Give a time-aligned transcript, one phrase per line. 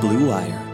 [0.00, 0.64] Blue Wire.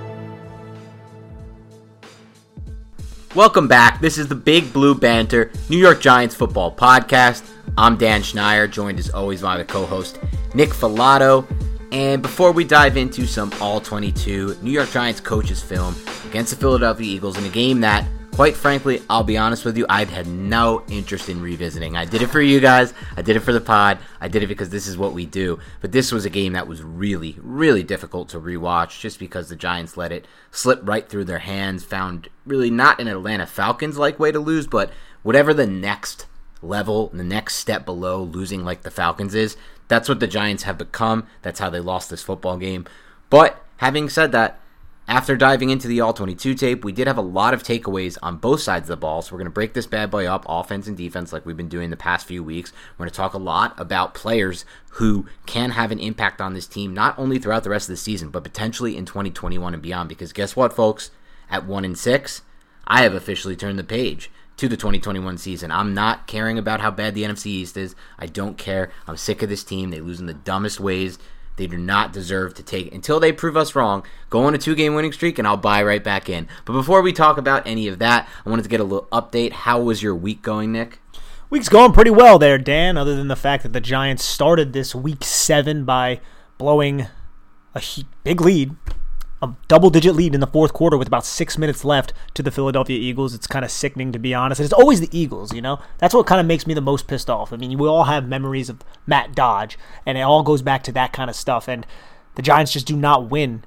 [3.34, 4.00] Welcome back.
[4.00, 7.42] This is the Big Blue Banter New York Giants football podcast.
[7.78, 10.18] I'm Dan Schneier, joined as always by the co host
[10.54, 11.46] Nick Falato.
[11.90, 15.96] And before we dive into some All 22 New York Giants coaches film
[16.26, 18.04] against the Philadelphia Eagles in a game that
[18.34, 21.97] quite frankly, I'll be honest with you, I've had no interest in revisiting.
[21.97, 24.49] I did it for you guys, I did it for the pod, I did it
[24.49, 25.61] because this is what we do.
[25.81, 29.55] But this was a game that was really, really difficult to rewatch just because the
[29.55, 34.19] Giants let it slip right through their hands, found really not an Atlanta Falcons like
[34.19, 34.91] way to lose, but
[35.22, 36.27] whatever the next
[36.61, 39.56] level, the next step below losing like the Falcons is,
[39.87, 41.28] that's what the Giants have become.
[41.43, 42.84] That's how they lost this football game.
[43.31, 44.59] But having said that,
[45.06, 48.38] after diving into the All 22 tape, we did have a lot of takeaways on
[48.38, 49.20] both sides of the ball.
[49.20, 51.69] So we're going to break this bad boy up, offense and defense, like we've been
[51.69, 52.72] doing the past few weeks.
[52.97, 56.66] We're going to talk a lot about players who can have an impact on this
[56.66, 60.09] team, not only throughout the rest of the season, but potentially in 2021 and beyond.
[60.09, 61.10] Because guess what, folks?
[61.50, 62.42] At 1 and 6,
[62.86, 65.71] I have officially turned the page to the 2021 season.
[65.71, 67.94] I'm not caring about how bad the NFC East is.
[68.19, 68.91] I don't care.
[69.06, 69.91] I'm sick of this team.
[69.91, 71.19] They lose in the dumbest ways.
[71.56, 74.04] They do not deserve to take until they prove us wrong.
[74.31, 76.48] Go on a two game winning streak and I'll buy right back in.
[76.65, 79.53] But before we talk about any of that, I wanted to get a little update.
[79.53, 81.00] How was your week going, Nick?
[81.50, 84.94] Week's going pretty well there, Dan, other than the fact that the Giants started this
[84.94, 86.20] week seven by
[86.59, 87.06] blowing
[87.75, 87.82] a
[88.25, 88.75] big lead
[89.43, 92.50] a double digit lead in the fourth quarter with about six minutes left to the
[92.50, 93.34] Philadelphia Eagles.
[93.34, 94.61] It's kind of sickening, to be honest.
[94.61, 95.81] And it's always the Eagles, you know?
[95.99, 97.53] That's what kind of makes me the most pissed off.
[97.53, 100.93] I mean, we all have memories of Matt Dodge, and it all goes back to
[100.93, 101.69] that kind of stuff.
[101.69, 101.87] And
[102.37, 103.65] the Giants just do not win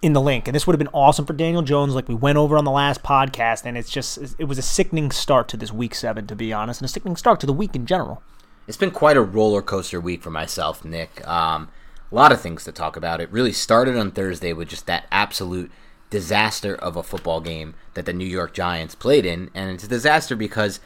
[0.00, 0.48] in the Linc.
[0.48, 2.70] And this would have been awesome for Daniel Jones, like we went over on the
[2.70, 3.64] last podcast.
[3.64, 6.80] And it's just, it was a sickening start to this week seven, to be honest,
[6.80, 8.22] and a sickening start to the week in general.
[8.66, 11.26] It's been quite a roller coaster week for myself, Nick.
[11.26, 11.68] Um,
[12.14, 13.20] a lot of things to talk about.
[13.20, 15.72] It really started on Thursday with just that absolute
[16.10, 19.50] disaster of a football game that the New York Giants played in.
[19.52, 20.78] And it's a disaster because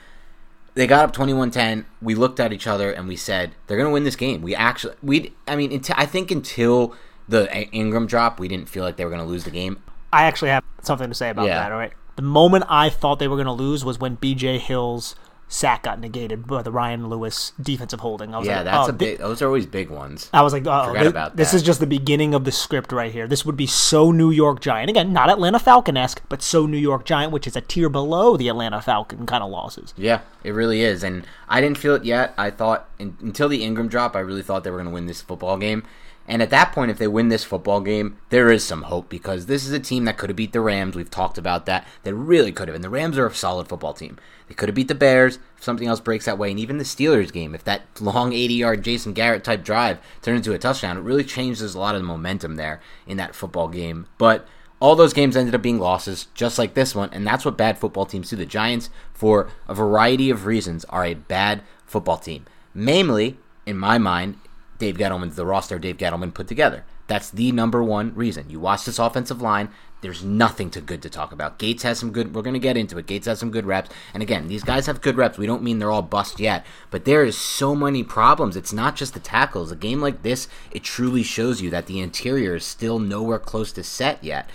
[0.73, 1.85] they got up 21-10.
[2.01, 4.41] We looked at each other and we said, they're going to win this game.
[4.41, 6.97] We actually, we, I mean, until, I think until
[7.29, 9.83] the Engram drop, we didn't feel like they were going to lose the game.
[10.11, 11.57] I actually have something to say about yeah.
[11.57, 11.93] that, all right?
[12.17, 15.15] The moment I thought they were going to lose was when BJ Hill's
[15.49, 18.35] sack got negated by the Ryan Lewis defensive holding.
[18.35, 19.19] I was Yeah, like, that's oh, a big.
[19.19, 20.29] Those are always big ones.
[20.33, 21.57] I was like, oh, Forgot thi- about this that.
[21.57, 23.27] is just the beginning of the script right here.
[23.27, 24.91] This would be so New York Giant.
[24.91, 28.37] Again, not Atlanta Falcon esque, but so New York Giant, which is a tier below
[28.37, 29.95] the Atlanta Falcon kind of losses.
[29.97, 31.03] Yeah, it really is.
[31.03, 32.35] And I didn't feel it yet.
[32.37, 35.07] I thought in, until the Engram drop, I really thought they were going to win
[35.07, 35.83] this football game.
[36.29, 39.47] And at that point, if they win this football game, there is some hope because
[39.47, 40.95] this is a team that could have beat the Rams.
[40.95, 41.87] We've talked about that.
[42.03, 42.75] They really could have.
[42.75, 44.19] And the Rams are a solid football team.
[44.47, 46.51] They could have beat the Bears if something else breaks that way.
[46.51, 50.37] And even the Steelers game, if that long 80 yard Jason Garrett type drive turned
[50.37, 53.69] into a touchdown, it really changes a lot of the momentum there in that football
[53.69, 54.07] game.
[54.19, 54.47] But
[54.81, 57.79] all those games ended up being losses, just like this one, and that's what bad
[57.79, 58.37] football teams do.
[58.37, 62.45] The Giants, for a variety of reasons, are a bad football team.
[62.75, 64.39] Mainly, in my mind,
[64.79, 66.85] Dave Gettleman's the roster Dave Gettleman put together.
[67.07, 68.51] That's the number one reason.
[68.51, 69.71] You watch this offensive line,
[70.01, 71.59] there's nothing to good to talk about.
[71.59, 73.07] Gates has some good, we're going to get into it.
[73.07, 73.91] Gates has some good reps.
[74.15, 75.39] And again, these guys have good reps.
[75.39, 78.57] We don't mean they're all bust yet, but there is so many problems.
[78.57, 79.73] It's not just the tackles.
[79.73, 83.73] A game like this, it truly shows you that the interior is still nowhere close
[83.73, 84.49] to set yet.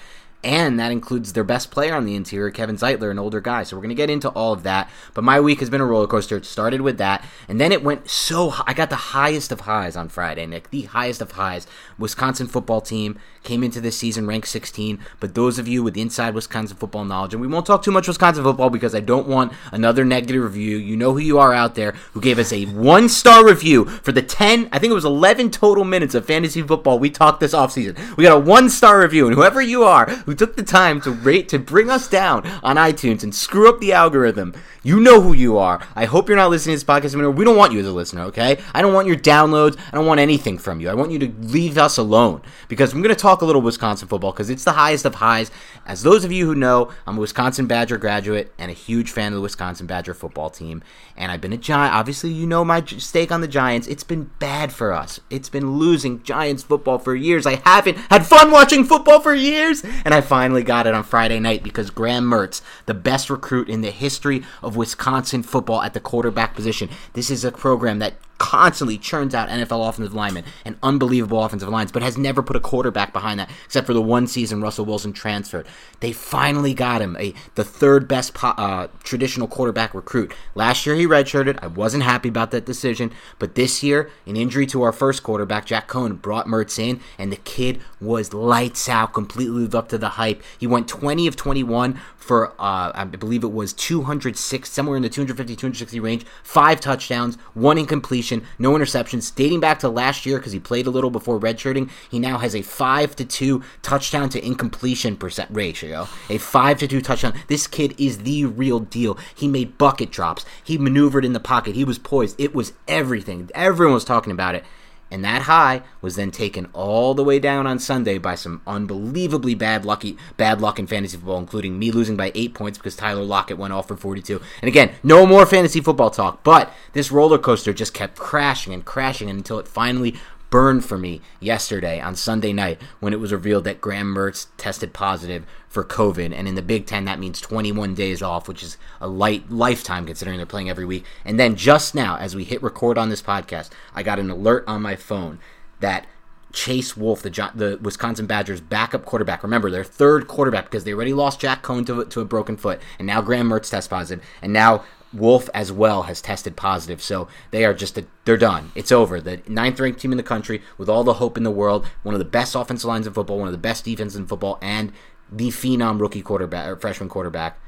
[0.44, 3.63] And that includes their best player on the interior, Kevin Zeitler, an older guy.
[3.63, 4.90] So we're going to get into all of that.
[5.13, 6.38] But my week has been a roller coaster.
[6.38, 8.63] It started with that, and then it went so high.
[8.68, 10.69] I got the highest of highs on Friday, Nick.
[10.69, 11.66] The highest of highs.
[11.98, 15.00] Wisconsin football team came into this season ranked 16.
[15.19, 18.07] But those of you with inside Wisconsin football knowledge, and we won't talk too much
[18.07, 20.78] Wisconsin football because I don't want another negative review.
[20.78, 24.12] You know who you are out there who gave us a one star review for
[24.12, 27.54] the 10, I think it was 11 total minutes of fantasy football we talked this
[27.54, 28.18] offseason.
[28.18, 31.12] We got a one star review, and whoever you are who took the time to
[31.12, 34.54] rate to bring us down on iTunes and screw up the algorithm,
[34.84, 35.82] you know who you are.
[35.96, 37.32] I hope you're not listening to this podcast anymore.
[37.32, 38.60] We don't want you as a listener, okay?
[38.74, 39.80] I don't want your downloads.
[39.88, 40.90] I don't want anything from you.
[40.90, 44.08] I want you to leave us alone because I'm going to talk a little Wisconsin
[44.08, 45.52] football because it's the highest of highs.
[45.86, 49.32] As those of you who know, I'm a Wisconsin Badger graduate and a huge fan
[49.32, 50.84] of the Wisconsin Badger football team.
[51.16, 51.94] And I've been a Giant.
[51.94, 53.88] Obviously, you know my stake on the Giants.
[53.88, 55.20] It's been bad for us.
[55.30, 57.46] It's been losing Giants football for years.
[57.46, 59.84] I haven't had fun watching football for years.
[60.04, 63.81] And I finally got it on Friday night because Graham Mertz, the best recruit in
[63.81, 66.90] the history of Wisconsin football at the quarterback position.
[67.14, 71.92] This is a program that constantly churns out NFL offensive linemen and unbelievable offensive lines,
[71.92, 75.14] but has never put a quarterback behind that, except for the one season Russell Wilson
[75.14, 75.66] transferred.
[76.00, 80.34] They finally got him, a the third best po- uh, traditional quarterback recruit.
[80.56, 81.60] Last year he redshirted.
[81.62, 85.66] I wasn't happy about that decision, but this year, an injury to our first quarterback,
[85.66, 89.98] Jack Coan, brought Mertz in, and the kid was lights out, completely lived up to
[89.98, 90.44] the hype.
[90.58, 95.10] He went 20 of 21 for, uh, I believe it was 206, somewhere in the
[95.10, 99.34] 250, 260 range, five touchdowns, one incompletion, no interceptions.
[99.36, 102.56] Dating back to last year, because he played a little before redshirting, he now has
[102.56, 106.08] a 5 to 2 touchdown to incompletion percent ratio.
[106.30, 107.34] A 5 to 2 touchdown.
[107.48, 109.18] This kid is the real deal.
[109.36, 112.40] He made bucket drops, he maneuvered in the pocket, he was poised.
[112.40, 113.50] It was everything.
[113.54, 114.64] Everyone was talking about it.
[115.13, 119.54] And that high was then taken all the way down on Sunday by some unbelievably
[119.54, 123.21] bad lucky bad luck in fantasy football, including me losing by eight points because Tyler
[123.21, 124.42] Lockett went off for 42.
[124.63, 128.83] And again, no more fantasy football talk, but this roller coaster just kept crashing and
[128.83, 130.15] crashing until it finally
[130.54, 134.94] burned for me yesterday on Sunday night when it was revealed that Graham Mertz tested
[134.94, 136.32] positive for COVID.
[136.32, 140.06] And in the Big Ten, that means 21 days off, which is a light lifetime
[140.06, 141.06] considering they're playing every week.
[141.26, 144.64] And then just now, as we hit record on this podcast, I got an alert
[144.68, 145.40] on my phone
[145.80, 146.06] that
[146.52, 149.42] Chase Wolf, the the Wisconsin Badgers backup quarterback.
[149.42, 152.80] Remember, their third quarterback because they already lost Jack Coan to, to a broken foot,
[153.00, 157.01] and now Graham Mertz test positive, and now Wolf as well has tested positive.
[157.01, 158.72] So they are just a, they're done.
[158.75, 159.22] It's over.
[159.22, 162.15] The ninth ranked team in the country with all the hope in the world, one
[162.15, 164.91] of the best offensive lines in football, one of the best defenses in football, and
[165.32, 167.60] the phenom rookie quarterback or freshman quarterback.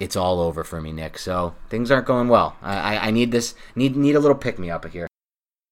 [0.00, 1.18] It's all over for me, Nick.
[1.18, 2.56] So things aren't going well.
[2.62, 5.06] I, I, I need this need need a little pick me up here.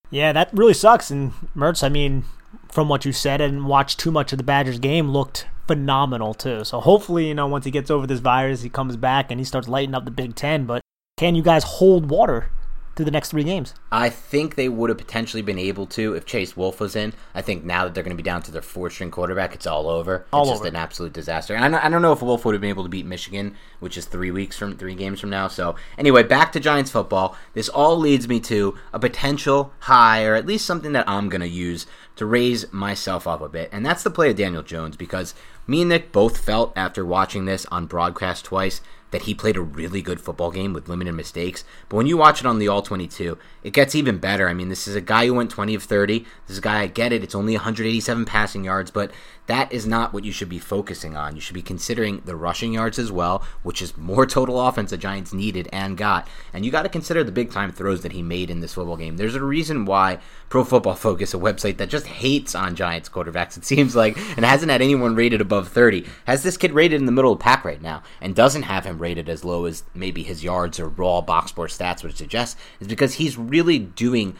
[0.09, 1.09] Yeah, that really sucks.
[1.09, 2.25] And Mertz, I mean,
[2.69, 6.63] from what you said and watched too much of the Badgers game, looked phenomenal too.
[6.63, 9.45] So hopefully, you know, once he gets over this virus, he comes back and he
[9.45, 10.65] starts lighting up the Big Ten.
[10.65, 10.81] But
[11.21, 12.49] can you guys hold water
[12.95, 13.75] through the next three games?
[13.91, 17.13] I think they would have potentially been able to if Chase Wolf was in.
[17.35, 19.67] I think now that they're going to be down to their four string quarterback, it's
[19.67, 20.25] all over.
[20.33, 20.69] All it's just over.
[20.69, 21.53] an absolute disaster.
[21.53, 24.05] And I don't know if Wolf would have been able to beat Michigan, which is
[24.07, 25.47] three weeks from three games from now.
[25.47, 27.37] So anyway, back to Giants football.
[27.53, 31.41] This all leads me to a potential high, or at least something that I'm going
[31.41, 31.85] to use
[32.15, 35.33] to raise myself up a bit, and that's the play of Daniel Jones because
[35.65, 39.61] Me and Nick both felt after watching this on broadcast twice that he played a
[39.61, 41.63] really good football game with limited mistakes.
[41.87, 44.49] But when you watch it on the All 22, it gets even better.
[44.49, 46.19] I mean, this is a guy who went 20 of 30.
[46.19, 49.11] This is a guy, I get it, it's only 187 passing yards, but
[49.51, 51.35] that is not what you should be focusing on.
[51.35, 54.97] You should be considering the rushing yards as well, which is more total offense the
[54.97, 56.25] Giants needed and got.
[56.53, 58.95] And you got to consider the big time throws that he made in this football
[58.95, 59.17] game.
[59.17, 63.57] There's a reason why Pro Football Focus, a website that just hates on Giants quarterbacks,
[63.57, 67.05] it seems like, and hasn't had anyone rated above 30, has this kid rated in
[67.05, 69.83] the middle of the pack right now and doesn't have him rated as low as
[69.93, 74.37] maybe his yards or raw box score stats would suggest, is because he's really doing.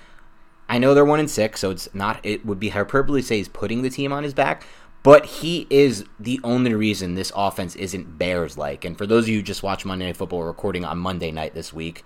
[0.70, 2.22] I know they're one and six, so it's not.
[2.24, 4.64] It would be hyperbole to say he's putting the team on his back,
[5.04, 8.86] but he is the only reason this offense isn't Bears like.
[8.86, 11.54] And for those of you who just watch Monday Night Football recording on Monday night
[11.54, 12.04] this week,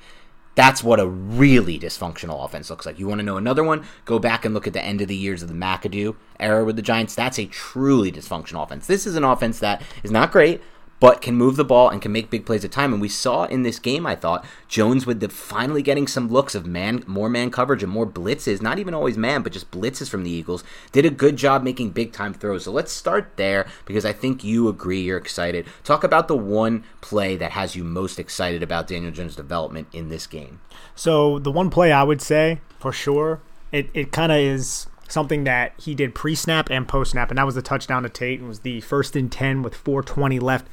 [0.56, 2.98] that's what a really dysfunctional offense looks like.
[2.98, 3.86] You want to know another one?
[4.06, 6.78] Go back and look at the end of the years of the McAdoo era with
[6.78, 7.14] the Giants.
[7.14, 8.88] That's a truly dysfunctional offense.
[8.88, 10.62] This is an offense that is not great,
[11.06, 12.92] but can move the ball and can make big plays at time.
[12.92, 16.56] And we saw in this game, I thought, Jones with the finally getting some looks
[16.56, 20.10] of man, more man coverage and more blitzes, not even always man, but just blitzes
[20.10, 22.64] from the Eagles, did a good job making big time throws.
[22.64, 25.68] So let's start there because I think you agree, you're excited.
[25.84, 30.10] Talk about the one play that has you most excited about Daniel Jones' development in
[30.10, 30.60] this game.
[30.96, 35.44] So the one play I would say for sure, it, it kind of is something
[35.44, 38.42] that he did pre-snap and post-snap, and that was the touchdown to Tate.
[38.42, 40.66] It was the first and ten with 4:20 left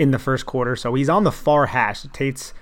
[0.00, 0.74] in the first quarter.
[0.74, 2.04] So he's on the far hash.
[2.14, 2.54] Tate's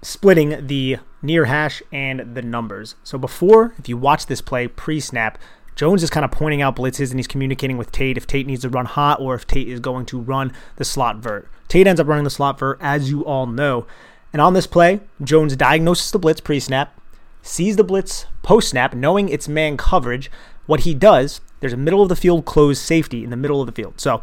[0.00, 2.94] splitting the near hash and the numbers.
[3.04, 5.38] So before, if you watch this play pre-snap,
[5.76, 8.62] Jones is kind of pointing out blitzes and he's communicating with Tate if Tate needs
[8.62, 11.46] to run hot or if Tate is going to run the slot vert.
[11.68, 13.86] Tate ends up running the slot vert, as you all know.
[14.32, 16.98] And on this play, Jones diagnoses the blitz pre snap,
[17.42, 20.30] sees the blitz post snap, knowing it's man coverage.
[20.64, 23.66] What he does, there's a middle of the field closed safety in the middle of
[23.66, 24.00] the field.
[24.00, 24.22] So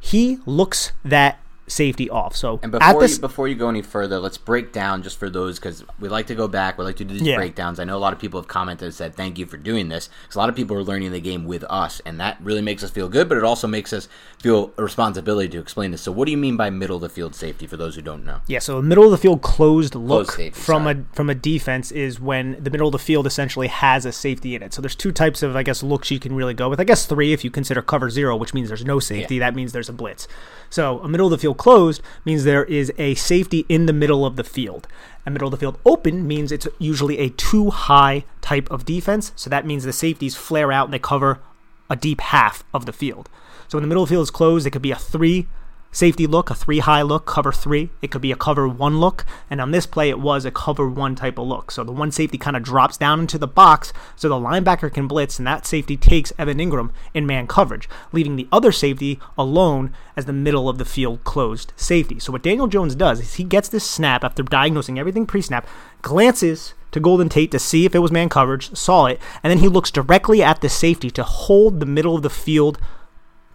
[0.00, 2.36] he looks that safety off.
[2.36, 5.30] So and before this, you, before you go any further, let's break down just for
[5.30, 6.78] those because we like to go back.
[6.78, 7.36] We like to do these yeah.
[7.36, 7.78] breakdowns.
[7.78, 10.08] I know a lot of people have commented and said thank you for doing this
[10.22, 12.82] because a lot of people are learning the game with us, and that really makes
[12.82, 13.28] us feel good.
[13.28, 16.02] But it also makes us feel a responsibility to explain this.
[16.02, 18.24] So what do you mean by middle of the field safety for those who don't
[18.24, 18.40] know?
[18.46, 22.20] Yeah, so a middle of the field closed look from a from a defense is
[22.20, 24.74] when the middle of the field essentially has a safety in it.
[24.74, 26.80] So there's two types of I guess looks you can really go with.
[26.80, 29.36] I guess three if you consider cover zero, which means there's no safety.
[29.36, 29.40] Yeah.
[29.40, 30.28] That means there's a blitz.
[30.70, 34.24] So a middle of the field closed means there is a safety in the middle
[34.24, 34.88] of the field.
[35.24, 39.32] A middle of the field open means it's usually a two high type of defense.
[39.36, 41.40] So that means the safeties flare out and they cover
[41.88, 43.28] a deep half of the field.
[43.68, 45.46] So when the middle of the field is closed, it could be a three
[45.92, 47.90] safety look, a three high look, cover three.
[48.00, 49.24] It could be a cover one look.
[49.48, 51.70] And on this play, it was a cover one type of look.
[51.70, 55.06] So the one safety kind of drops down into the box so the linebacker can
[55.06, 59.92] blitz, and that safety takes Evan Engram in man coverage, leaving the other safety alone
[60.16, 62.18] as the middle of the field closed safety.
[62.18, 65.66] So what Daniel Jones does is he gets this snap after diagnosing everything pre snap,
[66.00, 69.58] glances to Golden Tate to see if it was man coverage, saw it, and then
[69.58, 72.78] he looks directly at the safety to hold the middle of the field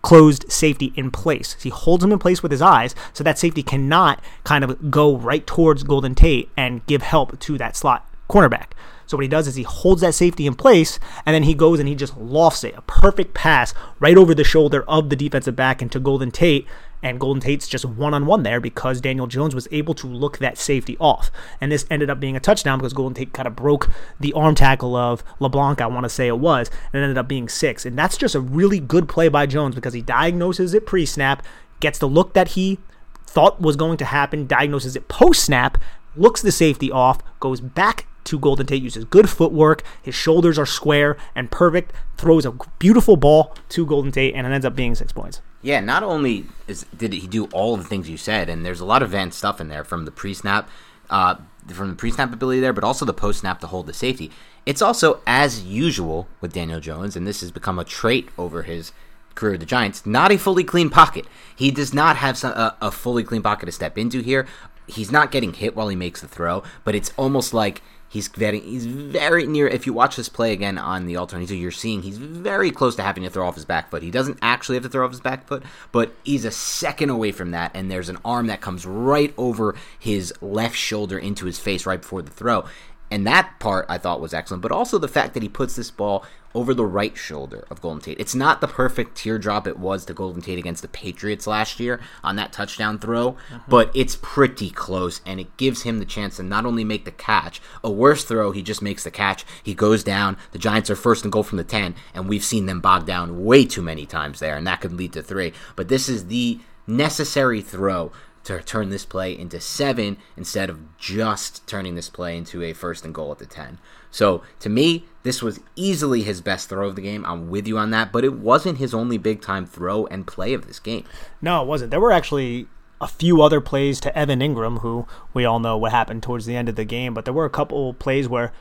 [0.01, 1.49] closed safety in place.
[1.49, 4.91] So he holds him in place with his eyes so that safety cannot kind of
[4.91, 8.71] go right towards Golden Tate and give help to that slot cornerback.
[9.05, 11.79] So what he does is he holds that safety in place and then he goes
[11.79, 12.75] and he just lofts it.
[12.77, 16.67] A perfect pass right over the shoulder of the defensive back into Golden Tate.
[17.03, 20.39] And Golden Tate's just one on one there because Daniel Jones was able to look
[20.39, 21.31] that safety off.
[21.61, 23.89] And this ended up being a touchdown because Golden Tate kind of broke
[24.19, 27.27] the arm tackle of LeBlanc, I want to say it was, and it ended up
[27.27, 27.85] being six.
[27.85, 31.45] And that's just a really good play by Jones because he diagnoses it pre snap,
[31.79, 32.79] gets the look that he
[33.25, 35.77] thought was going to happen, diagnoses it post snap,
[36.15, 40.65] looks the safety off, goes back to Golden Tate, uses good footwork, his shoulders are
[40.65, 44.95] square and perfect, throws a beautiful ball to Golden Tate, and it ends up being
[44.95, 45.41] six points.
[45.61, 48.79] Yeah, not only is, did he do all of the things you said, and there's
[48.79, 50.69] a lot of advanced stuff in there from the pre-snap,
[51.09, 51.35] uh,
[51.67, 54.31] from the pre-snap ability there, but also the post-snap to hold the safety.
[54.65, 58.91] It's also as usual with Daniel Jones, and this has become a trait over his
[59.33, 60.05] career with the Giants.
[60.05, 61.25] Not a fully clean pocket.
[61.55, 64.45] He does not have some, a, a fully clean pocket to step into here.
[64.87, 68.61] He's not getting hit while he makes the throw, but it's almost like He's getting
[68.61, 69.67] he's very near.
[69.67, 73.03] If you watch this play again on the alternate, you're seeing he's very close to
[73.03, 74.01] having to throw off his back foot.
[74.01, 77.31] He doesn't actually have to throw off his back foot, but he's a second away
[77.31, 81.59] from that, and there's an arm that comes right over his left shoulder into his
[81.59, 82.65] face right before the throw.
[83.09, 85.91] And that part I thought was excellent, but also the fact that he puts this
[85.91, 86.25] ball
[86.57, 88.19] over the right shoulder of Golden Tate.
[88.19, 91.99] It's not the perfect teardrop it was to Golden Tate against the Patriots last year
[92.23, 93.57] on that touchdown throw, mm-hmm.
[93.67, 97.11] but it's pretty close and it gives him the chance to not only make the
[97.11, 100.95] catch, a worse throw, he just makes the catch, he goes down, the Giants are
[100.95, 104.05] first and goal from the 10, and we've seen them bog down way too many
[104.05, 105.53] times there, and that could lead to three.
[105.75, 108.11] But this is the necessary throw
[108.47, 113.03] to turn this play into seven instead of just turning this play into a first
[113.03, 113.77] and goal at the 10.
[114.09, 117.25] So to me, this was easily his best throw of the game.
[117.25, 120.53] I'm with you on that, but it wasn't his only big time throw and play
[120.53, 121.03] of this game.
[121.41, 121.91] No, it wasn't.
[121.91, 122.67] There were actually
[123.01, 126.55] a few other plays to Evan Engram, who we all know what happened towards the
[126.55, 128.53] end of the game, but there were a couple plays where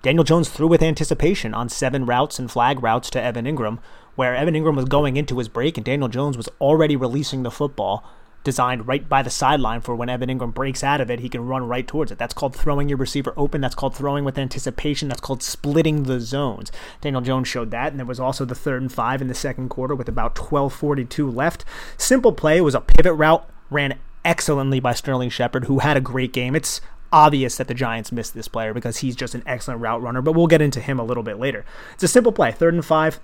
[0.00, 3.78] Daniel Jones threw with anticipation on seven routes and flag routes to Evan Engram,
[4.14, 7.50] where Evan Engram was going into his break and Daniel Jones was already releasing the
[7.50, 8.04] football
[8.44, 11.46] designed right by the sideline for when Evan Engram breaks out of it, he can
[11.46, 12.18] run right towards it.
[12.18, 13.60] That's called throwing your receiver open.
[13.60, 15.08] That's called throwing with anticipation.
[15.08, 16.72] That's called splitting the zones.
[17.00, 19.68] Daniel Jones showed that, and there was also the third and five in the second
[19.68, 21.64] quarter with about 12:42 left.
[21.96, 22.60] Simple play.
[22.60, 26.54] Was a pivot route, ran excellently by Sterling Shepard, who had a great game.
[26.54, 26.80] It's
[27.12, 30.32] obvious that the Giants missed this player because he's just an excellent route runner, but
[30.32, 31.64] we'll get into him a little bit later.
[31.94, 33.20] It's a simple play, third and five.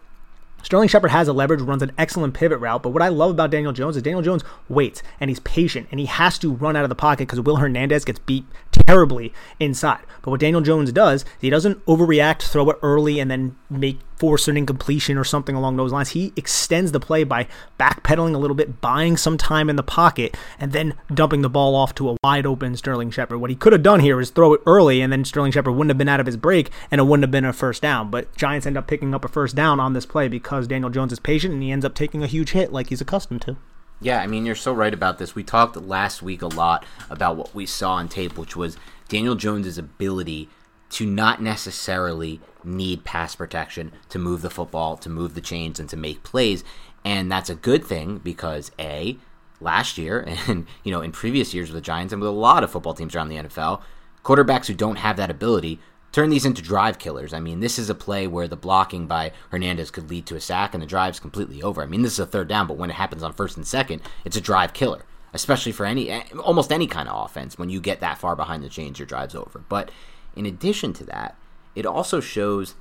[0.64, 3.50] Sterling Shepard has a leverage, runs an excellent pivot route, but what I love about
[3.50, 6.84] Daniel Jones is Daniel Jones waits and he's patient and he has to run out
[6.84, 10.00] of the pocket because Will Hernandez gets beat terribly inside.
[10.22, 14.48] But what Daniel Jones does, he doesn't overreact, throw it early, and then make force
[14.48, 16.08] an incompletion or something along those lines.
[16.08, 17.46] He extends the play by
[17.78, 21.74] backpedaling a little bit, buying some time in the pocket, and then dumping the ball
[21.74, 23.38] off to a wide open Sterling Shepard.
[23.38, 25.90] What he could have done here is throw it early, and then Sterling Shepard wouldn't
[25.90, 28.10] have been out of his break, and it wouldn't have been a first down.
[28.10, 31.12] But Giants end up picking up a first down on this play because Daniel Jones
[31.12, 33.58] is patient and he ends up taking a huge hit like he's accustomed to.
[34.00, 35.34] Yeah, I mean, you're so right about this.
[35.34, 38.78] We talked last week a lot about what we saw on tape, which was
[39.10, 40.48] Daniel Jones's ability
[40.94, 45.88] to not necessarily need pass protection to move the football, to move the chains, and
[45.90, 46.62] to make plays.
[47.04, 49.18] And that's a good thing because A,
[49.60, 52.64] last year and you know in previous years with the Giants and with a lot
[52.64, 53.82] of football teams around the NFL,
[54.22, 55.80] quarterbacks who don't have that ability
[56.12, 57.34] turn these into drive killers.
[57.34, 60.40] I mean, this is a play where the blocking by Hernandez could lead to a
[60.40, 61.82] sack and the drive's completely over.
[61.82, 64.00] I mean, this is a third down, but when it happens on first and second,
[64.24, 67.58] it's a drive killer, especially for any almost any kind of offense.
[67.58, 69.64] When you get that far behind the chains, your drive's over.
[69.68, 69.90] But
[70.36, 71.36] in addition to that,
[71.74, 72.74] it also shows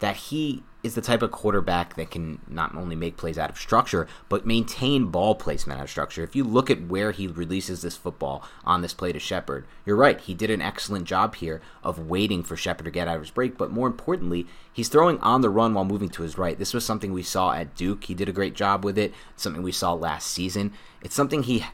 [0.00, 3.56] that he is the type of quarterback that can not only make plays out of
[3.56, 6.22] structure, but maintain ball placement out of structure.
[6.22, 9.96] If you look at where he releases this football on this play to Shepard, you're
[9.96, 10.20] right.
[10.20, 13.30] He did an excellent job here of waiting for Shepard to get out of his
[13.30, 16.58] break, but more importantly, he's throwing on the run while moving to his right.
[16.58, 18.04] This was something we saw at Duke.
[18.04, 20.74] He did a great job with it, something we saw last season.
[21.00, 21.64] It's something he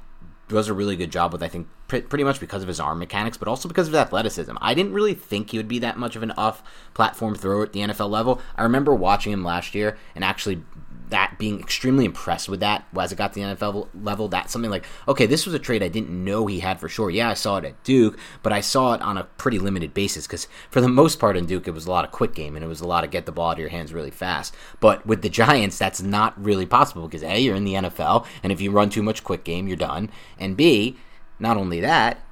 [0.54, 3.37] does a really good job with, I think, pretty much because of his arm mechanics,
[3.37, 4.57] but also because of his athleticism.
[4.61, 6.62] I didn't really think he would be that much of an off
[6.95, 8.40] platform thrower at the NFL level.
[8.57, 10.62] I remember watching him last year and actually
[11.11, 14.29] that being extremely impressed with that as it got to the NFL level.
[14.29, 17.11] That's something like, okay, this was a trade I didn't know he had for sure.
[17.11, 20.27] Yeah, I saw it at Duke, but I saw it on a pretty limited basis
[20.27, 22.64] because for the most part in Duke, it was a lot of quick game and
[22.64, 24.55] it was a lot of get the ball out of your hands really fast.
[24.81, 28.53] But with the Giants, that's not really possible because A, you're in the NFL, and
[28.53, 30.11] if you run too much quick game, you're done.
[30.38, 30.96] And B,
[31.38, 32.23] not only that,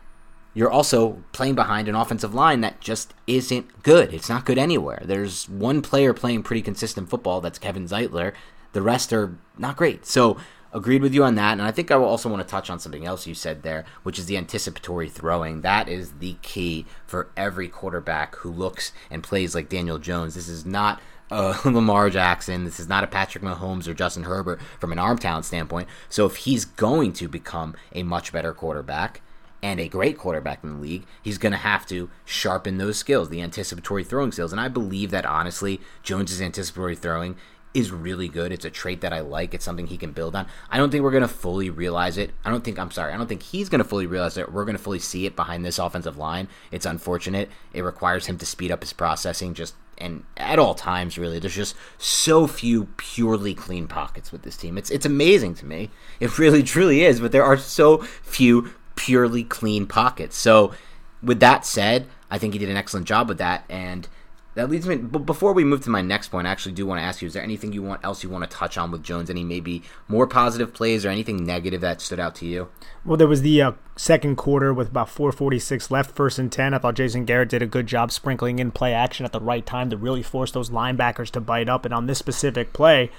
[0.55, 4.12] you're also playing behind an offensive line that just isn't good.
[4.12, 5.03] It's not good anywhere.
[5.05, 8.33] There's one player playing pretty consistent football, that's Kevin Zeitler,
[8.73, 10.07] the rest are not great.
[10.07, 10.37] So
[10.73, 11.53] agreed with you on that.
[11.53, 13.85] And I think I will also want to touch on something else you said there,
[14.03, 15.63] which is the anticipatory throwing.
[15.63, 20.35] That is the key for every quarterback who looks and plays like Daniel Jones.
[20.35, 21.01] This is not
[21.31, 22.65] uh, Lamar Jackson.
[22.65, 25.89] This is not a Patrick Mahomes or Justin Herbert from an arm talent standpoint.
[26.09, 29.23] So if he's going to become a much better quarterback,
[29.63, 33.29] and a great quarterback in the league, he's going to have to sharpen those skills,
[33.29, 34.53] the anticipatory throwing skills.
[34.53, 37.37] And I believe that honestly, Jones's anticipatory throwing
[37.75, 38.53] is really good.
[38.53, 39.55] It's a trait that I like.
[39.55, 40.47] It's something he can build on.
[40.71, 42.31] I don't think we're going to fully realize it.
[42.45, 44.53] I don't think, I'm sorry, I don't think he's going to fully realize it.
[44.53, 46.49] We're going to fully see it behind this offensive line.
[46.71, 47.51] It's unfortunate.
[47.73, 51.57] It requires him to speed up his processing just and at all times really there's
[51.57, 56.39] just so few purely clean pockets with this team it's it's amazing to me it
[56.39, 60.73] really truly is but there are so few purely clean pockets so
[61.21, 64.09] with that said i think he did an excellent job with that and
[64.55, 64.97] that leads me.
[64.97, 67.27] But before we move to my next point, I actually do want to ask you:
[67.27, 69.31] Is there anything you want else you want to touch on with Jones?
[69.31, 72.69] Any maybe more positive plays or anything negative that stood out to you?
[73.05, 76.75] Well, there was the uh, second quarter with about 4:46 left, first and ten.
[76.75, 79.65] I thought Jason Garrett did a good job sprinkling in play action at the right
[79.65, 81.85] time to really force those linebackers to bite up.
[81.85, 83.11] And on this specific play,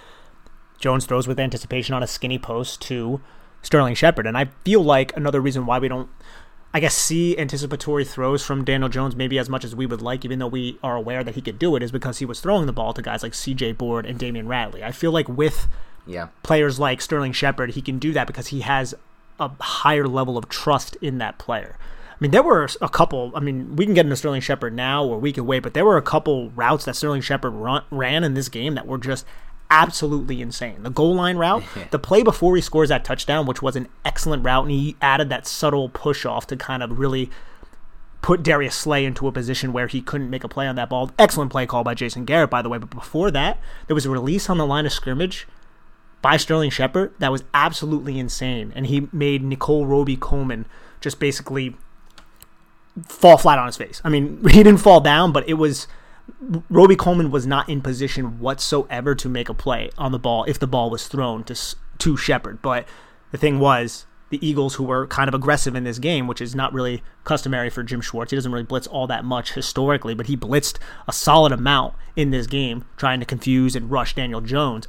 [0.79, 3.21] Jones throws with anticipation on a skinny post to
[3.61, 6.09] Sterling Shepard, and I feel like another reason why we don't
[6.73, 10.23] I guess, see anticipatory throws from Daniel Jones maybe as much as we would like,
[10.23, 12.67] even though we are aware that he could do it, is because he was throwing
[12.67, 14.83] the ball to guys like CJ Board and Damion Ratley.
[14.83, 15.67] I feel like with
[16.05, 16.27] Yeah.
[16.43, 18.93] players like Sterling Shepard, he can do that because he has
[19.39, 21.75] a higher level of trust in that player.
[22.11, 23.31] I mean, there were a couple.
[23.33, 25.63] I mean, we can get into Sterling Shepard now, or we can wait.
[25.63, 28.85] But there were a couple routes that Sterling Shepard run, ran in this game that
[28.85, 29.25] were just
[29.69, 30.83] absolutely insane.
[30.83, 34.43] The goal line route, the play before he scores that touchdown, which was an excellent
[34.43, 37.29] route, and he added that subtle push off to kind of really
[38.21, 41.11] put Darius Slay into a position where he couldn't make a play on that ball.
[41.17, 42.77] Excellent play call by Jason Garrett, by the way.
[42.77, 45.47] But before that, there was a release on the line of scrimmage
[46.21, 48.73] by Sterling Shepard that was absolutely insane.
[48.75, 50.65] And he made Nickell Robey-Coleman
[50.99, 51.77] just basically
[53.07, 54.01] fall flat on his face.
[54.03, 55.87] I mean, he didn't fall down, but it was
[56.69, 60.67] Robey-Coleman was not in position whatsoever to make a play on the ball if the
[60.67, 61.55] ball was thrown to
[61.99, 62.61] to Shepard.
[62.61, 62.87] But
[63.31, 66.55] the thing was, the Eagles, who were kind of aggressive in this game, which is
[66.55, 70.27] not really customary for Jim Schwartz, he doesn't really blitz all that much historically, but
[70.27, 74.87] he blitzed a solid amount in this game, trying to confuse and rush Daniel Jones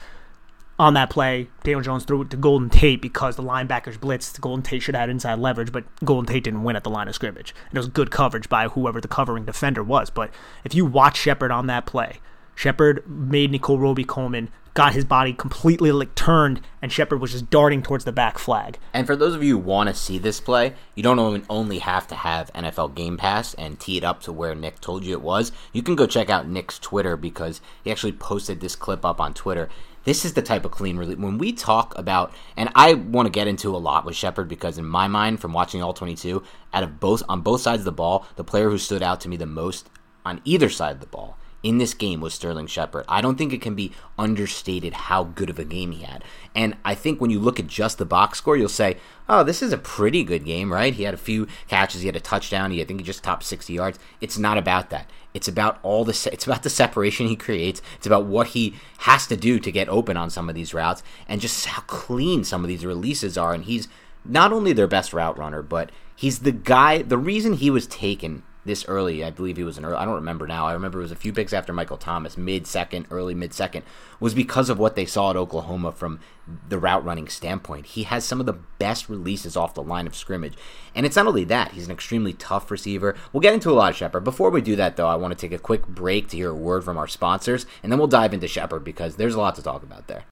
[0.80, 4.40] on that play, Daniel Jones threw it to Golden Tate because the linebackers blitzed.
[4.40, 7.06] Golden Tate should have had inside leverage, but Golden Tate didn't win at the line
[7.06, 7.54] of scrimmage.
[7.68, 10.08] And it was good coverage by whoever the covering defender was.
[10.08, 10.30] But
[10.64, 12.20] if you watch Shepard on that play,
[12.54, 17.82] Shepard made Nickell Robey-Coleman, got his body completely like turned, and Shepard was just darting
[17.82, 18.78] towards the back flag.
[18.94, 21.80] And for those of you who want to see this play, you don't only- only
[21.80, 25.12] have to have NFL Game Pass and tee it up to where Nick told you
[25.12, 25.52] it was.
[25.72, 29.34] You can go check out Nick's Twitter because he actually posted this clip up on
[29.34, 29.68] Twitter.
[30.04, 31.18] This is the type of clean release.
[31.18, 34.78] When we talk about, and I want to get into a lot with Shepard because
[34.78, 37.92] in my mind, from watching all 22, out of both on both sides of the
[37.92, 39.90] ball, the player who stood out to me the most
[40.24, 43.05] on either side of the ball in this game was Sterling Shepard.
[43.09, 46.25] I don't think it can be understated how good of a game he had.
[46.55, 48.96] And I think when you look at just the box score, you'll say,
[49.29, 50.94] oh, this is a pretty good game, right?
[50.94, 53.44] He had a few catches, he had a touchdown, he, I think he just topped
[53.44, 53.99] 60 yards.
[54.20, 55.11] It's not about that.
[55.33, 57.81] It's about all the it's about the separation he creates.
[57.96, 61.05] It's about what he has to do to get open on some of these routes
[61.29, 63.87] and just how clean some of these releases are and he's
[64.25, 68.42] not only their best route runner, but he's the guy the reason he was taken
[68.64, 69.25] this early.
[69.25, 69.96] I believe he was an early.
[69.96, 70.66] I don't remember now.
[70.66, 73.85] I remember it was a few picks after Michael Thomas, mid second, early mid second,
[74.18, 76.20] was because of what they saw at Oklahoma from
[76.68, 77.87] the route running standpoint.
[77.87, 80.55] He has some of the best releases off the line of scrimmage,
[80.94, 81.73] and it's not only that.
[81.73, 83.16] He's an extremely tough receiver.
[83.33, 84.25] We'll get into a lot of Shepard.
[84.25, 86.55] Before we do that, though, I want to take a quick break to hear a
[86.55, 89.62] word from our sponsors, and then we'll dive into Shepard because there's a lot to
[89.62, 90.25] talk about there.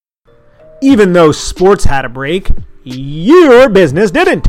[0.80, 2.50] Even though sports had a break,
[2.84, 4.48] your business didn't.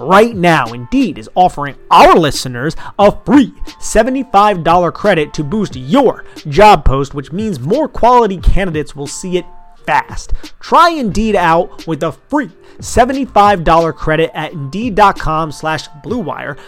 [0.00, 6.86] Right now, Indeed is offering our listeners a free $75 credit to boost your job
[6.86, 9.44] post, which means more quality candidates will see it
[9.84, 10.32] fast.
[10.58, 16.58] Try Indeed out with a free $75 credit at Indeed.com slash BlueWire.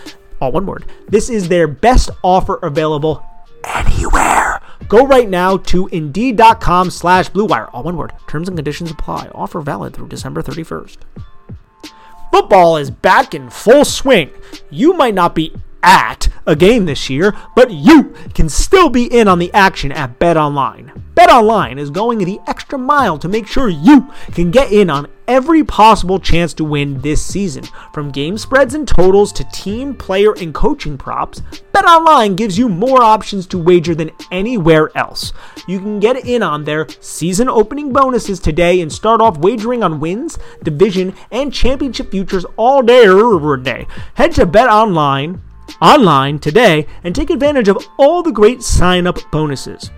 [0.43, 0.85] All one word.
[1.09, 3.25] This is their best offer available
[3.65, 4.61] anywhere.
[4.89, 7.71] Go right now to Indeed.com slash BlueWire.
[7.73, 8.13] All one word.
[8.27, 9.31] Terms and conditions apply.
[9.35, 10.99] Offer valid through December 31st.
[12.33, 14.31] Football is back in full swing.
[14.71, 19.29] You might not be at a game this year, but you can still be in
[19.29, 21.03] on the action at BetOnline.
[21.15, 25.63] BetOnline is going the extra mile to make sure you can get in on every
[25.63, 27.65] possible chance to win this season.
[27.93, 31.43] From game spreads and totals to team, player, and coaching props,
[31.73, 35.33] BetOnline gives you more options to wager than anywhere else.
[35.69, 40.01] You can get in on their season opening bonuses today and start off wagering on
[40.01, 43.87] wins, division, and championship futures all day every day.
[44.15, 45.41] Head to BetOnline
[45.81, 49.91] online today and take advantage of all the great sign up bonuses.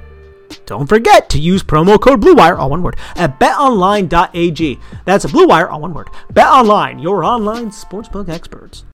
[0.66, 4.78] Don't forget to use promo code BlueWire, all one word, at betonline.ag.
[5.04, 6.08] That's a BlueWire, all one word.
[6.32, 8.84] BetOnline, your online sportsbook experts.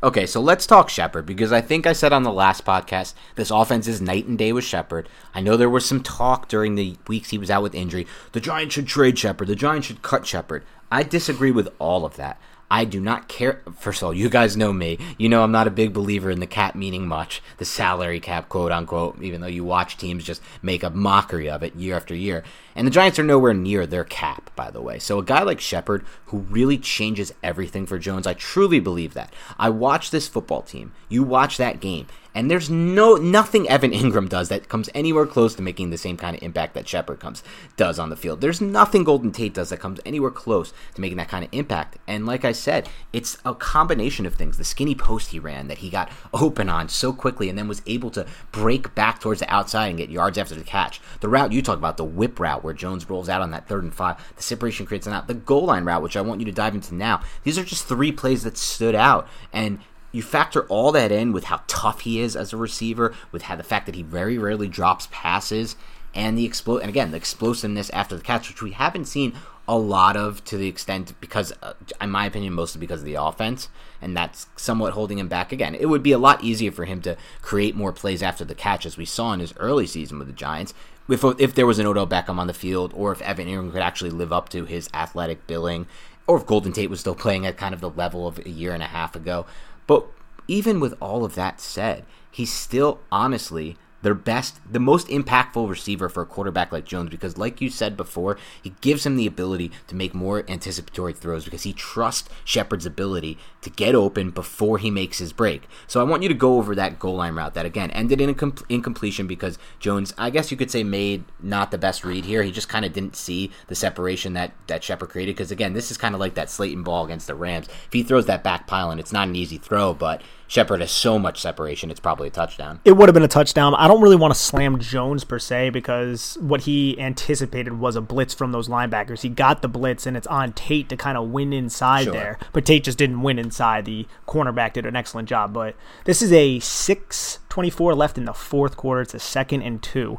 [0.00, 3.50] Okay, so let's talk Shepard because I think I said on the last podcast this
[3.50, 5.08] offense is night and day with Shepard.
[5.34, 8.06] I know there was some talk during the weeks he was out with injury.
[8.30, 9.48] The Giants should trade Shepard.
[9.48, 10.62] The Giants should cut Shepard.
[10.90, 12.40] I disagree with all of that.
[12.70, 13.62] I do not care.
[13.78, 14.98] First of all, you guys know me.
[15.16, 18.48] You know I'm not a big believer in the cap meaning much, the salary cap,
[18.48, 22.14] quote unquote, even though you watch teams just make a mockery of it year after
[22.14, 22.44] year.
[22.78, 25.00] And the Giants are nowhere near their cap, by the way.
[25.00, 29.34] So a guy like Shepard, who really changes everything for Jones, I truly believe that.
[29.58, 30.92] I watch this football team.
[31.08, 32.06] You watch that game,
[32.38, 36.16] and there's no nothing Evan Engram does that comes anywhere close to making the same
[36.16, 37.42] kind of impact that Shepard comes
[37.76, 38.40] does on the field.
[38.40, 41.98] There's nothing Golden Tate does that comes anywhere close to making that kind of impact.
[42.06, 44.56] And like I said, it's a combination of things.
[44.56, 47.82] The skinny post he ran that he got open on so quickly and then was
[47.86, 51.00] able to break back towards the outside and get yards after the catch.
[51.18, 53.82] The route you talk about, the whip route where Jones rolls out on that third
[53.82, 56.44] and five, the separation creates an out, the goal line route, which I want you
[56.44, 57.22] to dive into now.
[57.44, 59.26] These are just three plays that stood out.
[59.54, 59.78] And
[60.12, 63.56] you factor all that in with how tough he is as a receiver, with how
[63.56, 65.76] the fact that he very rarely drops passes,
[66.14, 69.34] and the explo- and again the explosiveness after the catch, which we haven't seen
[69.68, 73.14] a lot of to the extent because, uh, in my opinion, mostly because of the
[73.14, 73.68] offense,
[74.00, 75.52] and that's somewhat holding him back.
[75.52, 78.54] Again, it would be a lot easier for him to create more plays after the
[78.54, 80.72] catch, as we saw in his early season with the Giants.
[81.06, 83.82] If, if there was an Odell Beckham on the field, or if Evan Engram could
[83.82, 85.86] actually live up to his athletic billing,
[86.26, 88.72] or if Golden Tate was still playing at kind of the level of a year
[88.72, 89.44] and a half ago.
[89.86, 90.06] But
[90.46, 96.08] even with all of that said, he's still honestly their best, the most impactful receiver
[96.08, 99.72] for a quarterback like Jones because, like you said before, he gives him the ability
[99.88, 104.90] to make more anticipatory throws because he trusts Shepard's ability to get open before he
[104.90, 105.68] makes his break.
[105.86, 108.34] So I want you to go over that goal line route that again ended in
[108.34, 112.42] com- incompletion because Jones, I guess you could say, made not the best read here.
[112.42, 115.90] He just kind of didn't see the separation that that Shepard created because again, this
[115.90, 117.68] is kind of like that Slayton ball against the Rams.
[117.68, 121.18] If he throws that back pylon, it's not an easy throw, but Shepard has so
[121.18, 122.80] much separation, it's probably a touchdown.
[122.82, 123.74] It would have been a touchdown.
[123.74, 128.00] I don't really want to slam Jones per se because what he anticipated was a
[128.00, 129.20] blitz from those linebackers.
[129.20, 132.14] He got the blitz, and it's on Tate to kind of win inside sure.
[132.14, 132.38] there.
[132.54, 133.84] But Tate just didn't win inside.
[133.84, 135.52] The cornerback did an excellent job.
[135.52, 139.02] But this is a 6.24 left in the fourth quarter.
[139.02, 140.18] It's a second and two.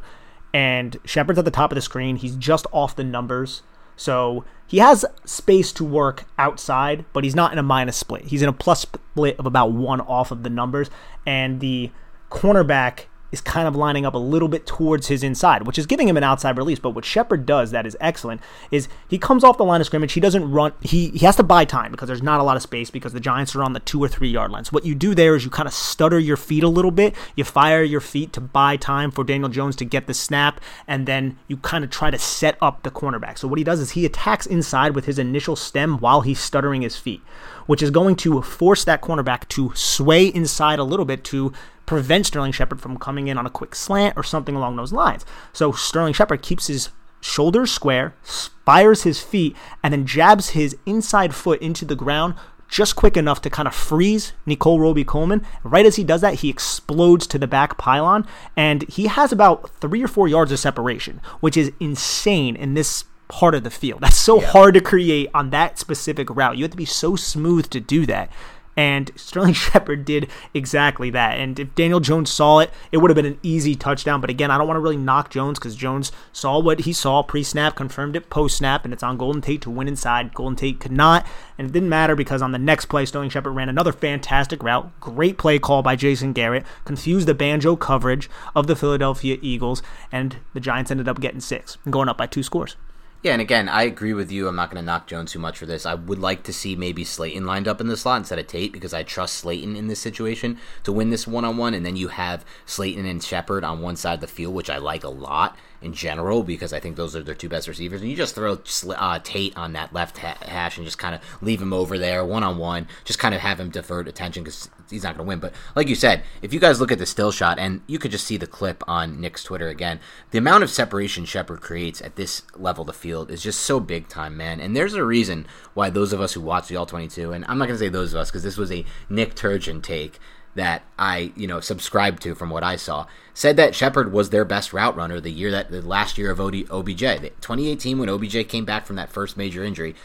[0.53, 2.17] And Shepard's at the top of the screen.
[2.17, 3.63] He's just off the numbers.
[3.95, 8.25] So he has space to work outside, but he's not in a minus split.
[8.25, 10.91] He's in a plus split of about one off of the numbers.
[11.25, 11.89] And the
[12.29, 16.07] cornerback is kind of lining up a little bit towards his inside, which is giving
[16.07, 16.79] him an outside release.
[16.79, 20.13] But what Shepard does that is excellent is he comes off the line of scrimmage.
[20.13, 20.73] He doesn't run.
[20.81, 23.19] He he has to buy time because there's not a lot of space because the
[23.19, 24.69] Giants are on the two or three yard lines.
[24.69, 27.15] So what you do there is you kind of stutter your feet a little bit.
[27.35, 31.05] You fire your feet to buy time for Daniel Jones to get the snap, and
[31.07, 33.37] then you kind of try to set up the cornerback.
[33.37, 36.81] So what he does is he attacks inside with his initial stem while he's stuttering
[36.81, 37.21] his feet,
[37.65, 41.53] which is going to force that cornerback to sway inside a little bit to
[41.89, 45.25] prevent Sterling Shepard from coming in on a quick slant or something along those lines.
[45.53, 51.33] So Sterling Shepard keeps his shoulders square, fires his feet, and then jabs his inside
[51.33, 52.35] foot into the ground
[52.67, 55.43] just quick enough to kind of freeze Nickell Robey-Coleman.
[55.63, 59.71] Right as he does that, he explodes to the back pylon, and he has about
[59.71, 64.01] three or four yards of separation, which is insane in this part of the field.
[64.01, 64.47] That's so yeah.
[64.49, 66.57] hard to create on that specific route.
[66.57, 68.29] You have to be so smooth to do that.
[68.79, 71.37] And Sterling Shepard did exactly that.
[71.37, 74.21] And if Daniel Jones saw it, it would have been an easy touchdown.
[74.21, 77.21] But again, I don't want to really knock Jones because Jones saw what he saw
[77.21, 80.33] pre snap, confirmed it post snap, and it's on Golden Tate to win inside.
[80.33, 81.27] Golden Tate could not.
[81.57, 84.97] And it didn't matter because on the next play, Sterling Shepard ran another fantastic route.
[85.01, 86.65] Great play call by Jason Garrett.
[86.85, 89.83] Confused the banjo coverage of the Philadelphia Eagles.
[90.09, 92.77] And the Giants ended up getting six and going up by two scores.
[93.21, 94.47] Yeah, and again, I agree with you.
[94.47, 95.85] I'm not going to knock Jones too much for this.
[95.85, 98.71] I would like to see maybe Slayton lined up in the slot instead of Tate
[98.71, 101.73] because I trust Slayton in this situation to win this one on one.
[101.73, 104.77] And then you have Slayton and Shepard on one side of the field, which I
[104.77, 108.01] like a lot in general because I think those are their two best receivers.
[108.01, 108.57] And you just throw
[108.89, 112.25] uh, Tate on that left ha- hash and just kind of leave him over there
[112.25, 115.29] one on one, just kind of have him divert attention because he's not going to
[115.29, 115.39] win.
[115.39, 118.11] But like you said, if you guys look at the still shot, and you could
[118.11, 119.99] just see the clip on Nick's Twitter again,
[120.31, 123.79] the amount of separation Shepard creates at this level of the field is just so
[123.79, 124.59] big time, man.
[124.59, 127.57] And there's a reason why those of us who watch the All 22, and I'm
[127.57, 130.19] not going to say those of us because this was a Nick Turgeon take
[130.59, 134.43] that I, you know, subscribed to from what I saw, said that Shepard was their
[134.43, 136.99] best route runner the year that the last year of OD, OBJ.
[136.99, 139.95] 2018 when OBJ came back from that first major injury,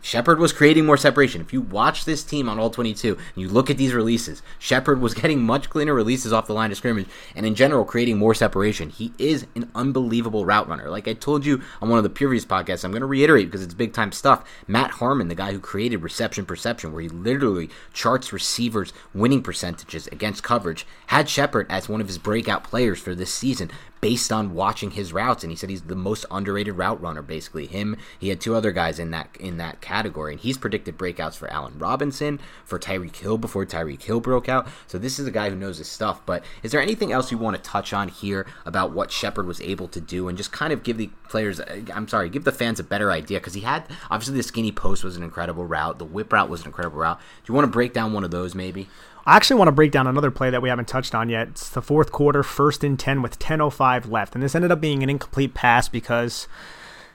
[0.00, 1.40] Shepard was creating more separation.
[1.40, 5.00] If you watch this team on all 22 and you look at these releases, Shepard
[5.00, 8.34] was getting much cleaner releases off the line of scrimmage and in general creating more
[8.34, 8.90] separation.
[8.90, 10.88] He is an unbelievable route runner.
[10.88, 13.62] Like I told you on one of the previous podcasts, I'm going to reiterate because
[13.62, 14.44] it's big time stuff.
[14.66, 20.06] Matt Harmon, the guy who created reception perception, where he literally charts receivers' winning percentages
[20.08, 23.70] against coverage, had Shepard as one of his breakout players for this season
[24.02, 27.66] based on watching his routes and he said he's the most underrated route runner basically.
[27.66, 31.36] Him he had two other guys in that in that category and he's predicted breakouts
[31.36, 34.66] for Allen Robinson for Tyreek Hill before Tyreek Hill broke out.
[34.88, 37.38] So this is a guy who knows his stuff but is there anything else you
[37.38, 40.72] want to touch on here about what Shepard was able to do and just kind
[40.72, 43.38] of give the players uh, I'm sorry give the fans a better idea?
[43.38, 46.62] Because he had obviously the skinny post was an incredible route the whip route was
[46.62, 47.20] an incredible route.
[47.44, 48.88] Do you want to break down one of those maybe
[49.24, 51.48] I actually want to break down another play that we haven't touched on yet.
[51.48, 54.34] It's the fourth quarter, first and 10 with 10.05 left.
[54.34, 56.48] And this ended up being an incomplete pass because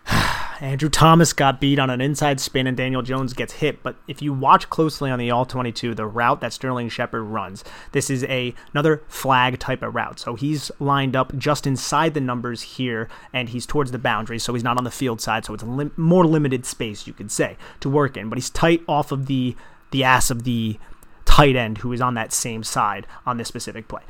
[0.62, 3.84] Andrew Thomas got beat on an inside spin and Daniel Jones gets hit.
[3.84, 7.66] But if you watch closely on the All 22, the route that Sterling Shepard runs,
[7.92, 10.18] this is a another flag type of route.
[10.18, 14.40] So he's lined up just inside the numbers here and he's towards the boundary.
[14.40, 15.44] So he's not on the field side.
[15.44, 18.30] So it's lim- more limited space, you could say, to work in.
[18.30, 19.58] But he's tight off of the,
[19.92, 20.80] the ass of the
[21.28, 24.02] tight end who is on that same side on this specific play.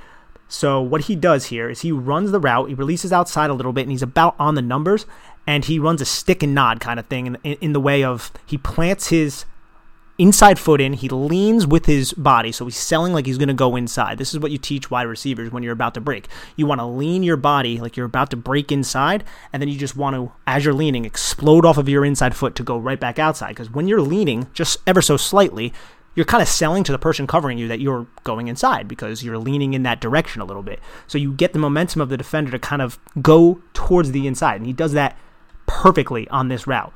[0.47, 3.73] So what he does here is he runs the route, he releases outside a little
[3.73, 5.05] bit, and he's about on the numbers,
[5.45, 8.03] and he runs a stick and nod kind of thing in, in, in the way
[8.03, 9.43] of he plants his
[10.17, 13.53] inside foot in, he leans with his body, so he's selling like he's going to
[13.53, 14.17] go inside.
[14.17, 16.27] This is what you teach wide receivers when you're about to break.
[16.55, 19.77] You want to lean your body like you're about to break inside, and then you
[19.77, 22.99] just want to, as you're leaning, explode off of your inside foot to go right
[22.99, 23.49] back outside.
[23.49, 25.73] Because when you're leaning just ever so slightly,
[26.17, 29.37] you're kind of selling to the person covering you that you're going inside because you're
[29.37, 30.79] leaning in that direction a little bit.
[31.05, 34.55] So you get the momentum of the defender to kind of go towards the inside.
[34.55, 35.15] And he does that
[35.67, 36.91] perfectly on this route.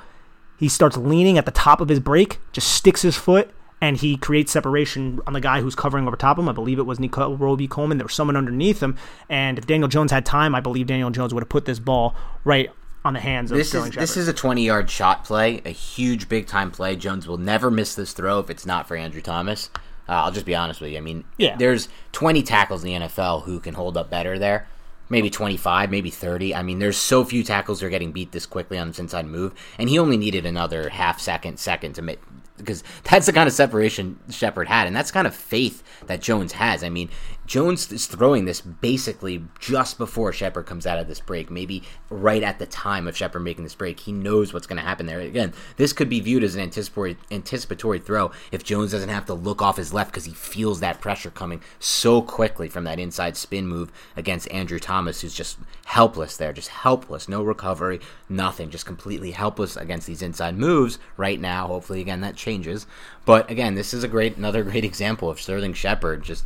[0.58, 4.18] He starts leaning at the top of his break, just sticks his foot, and he
[4.18, 6.50] creates separation on the guy who's covering over top of him.
[6.50, 8.00] I believe it was Nickell Robey-Coleman.
[8.00, 8.98] There was someone underneath him.
[9.30, 12.16] And if Daniel Jones had time, I believe Daniel Jones would have put this ball
[12.44, 12.72] right
[13.04, 14.04] on the hands of this Sterling is Shepard.
[14.04, 16.96] this is a 20 yard shot play, a huge big time play.
[16.96, 19.70] Jones will never miss this throw if it's not for Andrew Thomas.
[20.08, 20.98] Uh, I'll just be honest with you.
[20.98, 21.56] I mean, Yeah.
[21.58, 24.68] there's 20 tackles in the NFL who can hold up better there.
[25.10, 26.56] Maybe 25, maybe 30.
[26.56, 29.26] I mean, there's so few tackles who are getting beat this quickly on this inside
[29.26, 32.20] move, and he only needed another half second, second to make
[32.58, 36.54] because that's the kind of separation Shepard had, and that's kind of faith that Jones
[36.54, 36.84] has.
[36.84, 37.10] I mean,
[37.52, 42.44] Jones is throwing this basically just before Shepard comes out of this break, maybe right
[42.44, 44.00] at the time of Shepard making this break.
[44.00, 45.20] He knows what's going to happen there.
[45.20, 49.34] Again, this could be viewed as an anticipatory, anticipatory throw if Jones doesn't have to
[49.34, 53.36] look off his left because he feels that pressure coming so quickly from that inside
[53.36, 58.86] spin move against Andrew Thomas, who's just helpless there, just helpless, no recovery, nothing, just
[58.86, 61.68] completely helpless against these inside moves right now.
[61.68, 62.88] Hopefully, again, that changes.
[63.26, 66.46] But again, this is a great, another great example of Sterling Shepard just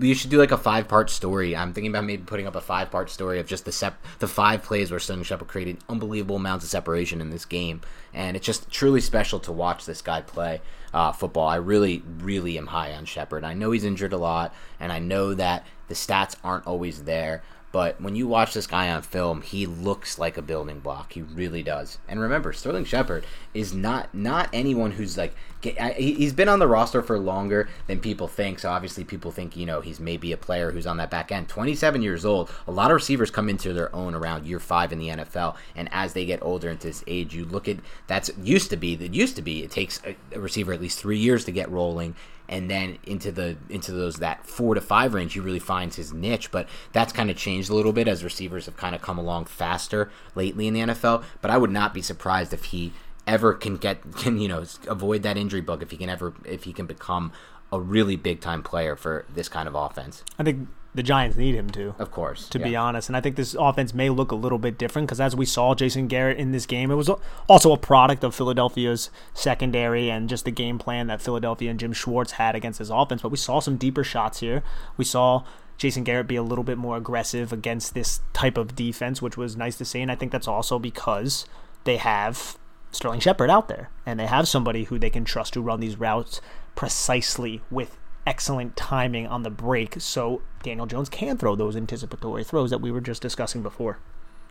[0.00, 1.54] you should do like a five part story.
[1.56, 4.28] I'm thinking about maybe putting up a five part story of just the sep- the
[4.28, 7.80] five plays where Sterling Shepard created unbelievable amounts of separation in this game,
[8.12, 10.60] and it's just truly special to watch this guy play
[10.92, 11.48] uh, football.
[11.48, 13.44] I really, really am high on Shepard.
[13.44, 17.42] I know he's injured a lot, and I know that the stats aren't always there.
[17.72, 21.14] But when you watch this guy on film, he looks like a building block.
[21.14, 21.98] He really does.
[22.06, 27.02] And remember, Sterling Shepard is not not anyone who's like he's been on the roster
[27.02, 28.58] for longer than people think.
[28.58, 31.48] So obviously, people think you know he's maybe a player who's on that back end.
[31.48, 32.50] Twenty seven years old.
[32.66, 35.88] A lot of receivers come into their own around year five in the NFL, and
[35.92, 39.14] as they get older into this age, you look at that's used to be that
[39.14, 42.14] used to be it takes a receiver at least three years to get rolling
[42.52, 46.12] and then into the into those that four to five range, he really finds his
[46.12, 46.50] niche.
[46.50, 49.46] But that's kind of changed a little bit as receivers have kind of come along
[49.46, 51.24] faster lately in the NFL.
[51.40, 52.92] But I would not be surprised if he
[53.26, 56.64] ever can get can you know avoid that injury bug if he can ever if
[56.64, 57.32] he can become
[57.72, 60.22] a really big time player for this kind of offense.
[60.38, 61.94] I think the Giants need him to.
[61.98, 62.64] Of course, to yeah.
[62.64, 63.08] be honest.
[63.08, 65.74] And I think this offense may look a little bit different because as we saw
[65.74, 67.10] Jason Garrett in this game, it was
[67.48, 71.92] also a product of Philadelphia's secondary and just the game plan that Philadelphia and Jim
[71.92, 73.22] Schwartz had against his offense.
[73.22, 74.62] But we saw some deeper shots here.
[74.96, 75.44] We saw
[75.78, 79.56] Jason Garrett be a little bit more aggressive against this type of defense, which was
[79.56, 80.02] nice to see.
[80.02, 81.46] And I think that's also because
[81.84, 82.58] they have
[82.90, 85.98] Sterling Shepard out there and they have somebody who they can trust to run these
[85.98, 86.42] routes
[86.74, 92.70] precisely with excellent timing on the break so Daniel Jones can throw those anticipatory throws
[92.70, 93.98] that we were just discussing before.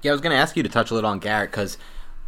[0.01, 1.77] Yeah, I was going to ask you to touch a little on Garrett because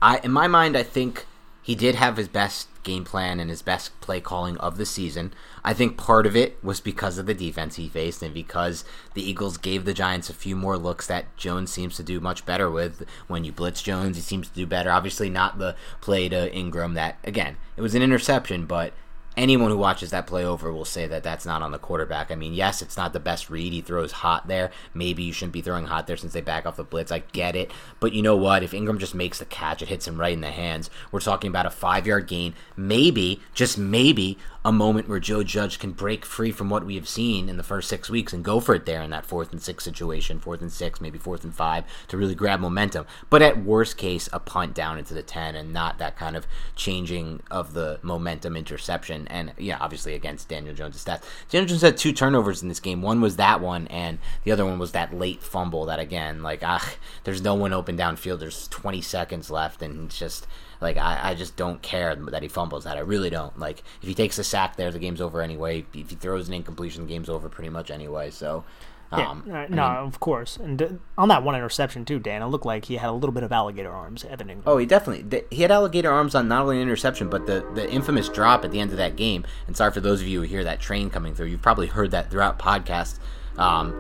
[0.02, 1.26] I, in my mind, I think
[1.64, 5.34] he did have his best game plan and his best play calling of the season.
[5.64, 9.28] I think part of it was because of the defense he faced and because the
[9.28, 12.70] Eagles gave the Giants a few more looks that Jones seems to do much better
[12.70, 13.06] with.
[13.28, 14.92] When you blitz Jones, he seems to do better.
[14.92, 18.94] Obviously, not the play to Engram that, again, it was an interception, but
[19.36, 22.32] anyone who watches that play over will say that that's not on the quarterback.
[22.32, 23.74] I mean, yes, it's not the best read.
[23.74, 24.72] He throws hot there.
[24.94, 27.12] Maybe you shouldn't be throwing hot there since they back off the blitz.
[27.12, 27.72] I get it.
[28.00, 28.64] But you know what?
[28.64, 30.90] If Engram just makes the catch, it hits him right in the hands.
[31.12, 32.54] We're talking about a five yard gain.
[32.76, 37.08] Maybe, just maybe, a moment where Joe Judge can break free from what we have
[37.08, 39.62] seen in the first six weeks and go for it there in that fourth and
[39.62, 43.06] six situation, fourth and six, maybe fourth and five, to really grab momentum.
[43.30, 46.48] But at worst case, a punt down into the 10 and not that kind of
[46.76, 49.28] changing of the momentum interception.
[49.28, 51.24] And yeah, obviously against Daniel Jones' stats.
[51.50, 53.02] Daniel Jones had two turnovers in this game.
[53.02, 56.62] One was that one, and the other one was that late fumble that, again, like,
[56.64, 56.94] ah,
[57.26, 58.40] there's no one open downfield.
[58.40, 60.48] There's 20 seconds left, and it's just
[60.84, 62.98] like I, I just don't care that he fumbles that.
[62.98, 63.58] I really don't.
[63.58, 65.86] Like if he takes a sack there, the game's over anyway.
[65.94, 68.30] If he throws an incompletion, the game's over pretty much anyway.
[68.30, 68.64] So.
[69.12, 70.58] Um, yeah, no, mean, of course.
[70.58, 73.44] And on that one interception too, Dan, it looked like he had a little bit
[73.44, 74.26] of alligator arms.
[74.26, 74.64] Evan.
[74.66, 77.88] Oh, he definitely he had alligator arms on not only an interception but the the
[77.92, 79.46] infamous drop at the end of that game.
[79.68, 81.48] And sorry for those of you who hear that train coming through.
[81.48, 83.20] You've probably heard that throughout podcasts.
[83.56, 83.94] Um,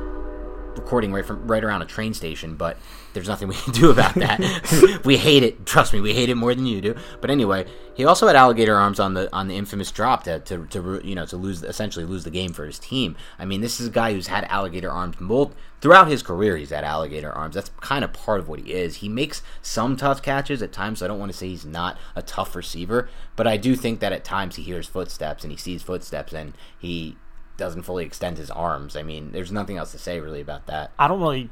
[0.75, 2.77] recording right from right around a train station, but
[3.13, 5.01] there's nothing we can do about that.
[5.05, 5.65] we hate it.
[5.65, 6.95] Trust me, we hate it more than you do.
[7.21, 10.65] But anyway, he also had alligator arms on the on the infamous drop to, to,
[10.67, 13.15] to you know to lose essentially lose the game for his team.
[13.37, 16.57] I mean, this is a guy who's had alligator arms mold throughout his career.
[16.57, 17.55] He's had alligator arms.
[17.55, 18.97] That's kind of part of what he is.
[18.97, 20.99] He makes some tough catches at times.
[20.99, 23.99] So I don't want to say he's not a tough receiver, but I do think
[23.99, 27.17] that at times he hears footsteps and he sees footsteps and he
[27.57, 28.95] doesn't fully extend his arms.
[28.95, 30.91] I mean, there's nothing else to say really about that.
[30.97, 31.49] I don't really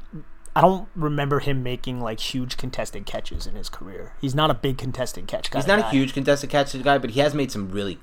[0.54, 4.14] I don't remember him making like huge contested catches in his career.
[4.20, 5.58] He's not a big contested catch guy.
[5.58, 7.98] He's not a huge contested catch guy, but he has made some really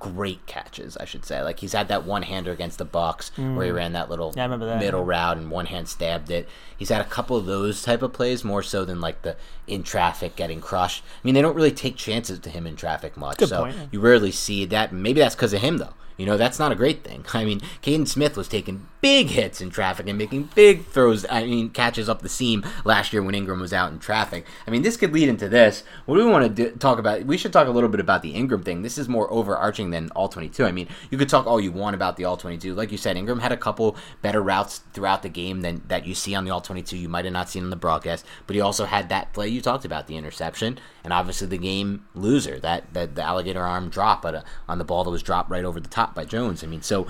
[0.00, 1.42] great catches, I should say.
[1.42, 3.54] Like he's had that one hander against the Bucs mm.
[3.54, 6.48] where he ran that little yeah, that, middle route and one hand stabbed it.
[6.76, 9.36] He's had a couple of those type of plays more so than like the
[9.68, 11.04] in traffic getting crushed.
[11.04, 13.76] I mean, they don't really take chances to him in traffic much, Good so point,
[13.92, 14.92] you rarely see that.
[14.92, 15.94] Maybe that's because of him though.
[16.20, 17.24] You know, that's not a great thing.
[17.32, 21.44] I mean, Kaden Smith was taking big hits in traffic and making big throws, I
[21.44, 24.44] mean, catches up the seam last year when Engram was out in traffic.
[24.66, 25.82] I mean, this could lead into this.
[26.04, 27.24] What do we want to do, talk about?
[27.24, 28.82] We should talk a little bit about the Engram thing.
[28.82, 30.66] This is more overarching than all 22.
[30.66, 32.74] I mean, you could talk all you want about the all 22.
[32.74, 36.14] Like you said, Engram had a couple better routes throughout the game than that you
[36.14, 36.98] see on the all 22.
[36.98, 39.62] You might have not seen on the broadcast, but he also had that play you
[39.62, 44.24] talked about, the interception, and obviously the game loser, that, that the alligator arm drop
[44.24, 46.62] a, uh, on the ball that was dropped right over the top by Jones.
[46.64, 47.06] I mean, so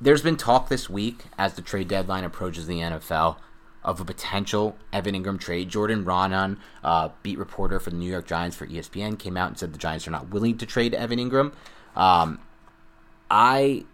[0.00, 3.36] there's been talk this week as the trade deadline approaches the NFL
[3.84, 5.68] of a potential Evan Engram trade.
[5.68, 9.58] Jordan Raanan, uh, beat reporter for the New York Giants for ESPN, came out and
[9.58, 11.52] said the Giants are not willing to trade Evan Engram.
[11.96, 12.40] Um,
[13.30, 13.84] I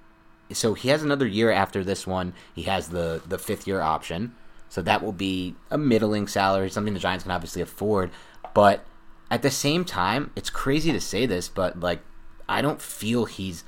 [0.53, 2.35] so he has another year after this one.
[2.55, 4.35] He has the the fifth year option,
[4.69, 8.11] so that will be a middling salary, something the Giants can obviously afford.
[8.55, 8.85] But
[9.31, 12.01] at the same time, it's crazy to say this, but like
[12.49, 13.65] I don't feel he's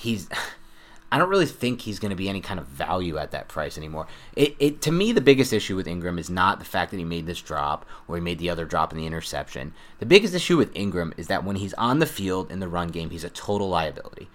[0.00, 0.28] he's
[1.12, 3.76] I don't really think he's going to be any kind of value at that price
[3.76, 4.06] anymore.
[4.36, 7.04] It, it to me the biggest issue with Engram is not the fact that he
[7.04, 9.74] made this drop or he made the other drop in the interception.
[9.98, 12.88] The biggest issue with Engram is that when he's on the field in the run
[12.88, 14.28] game, he's a total liability.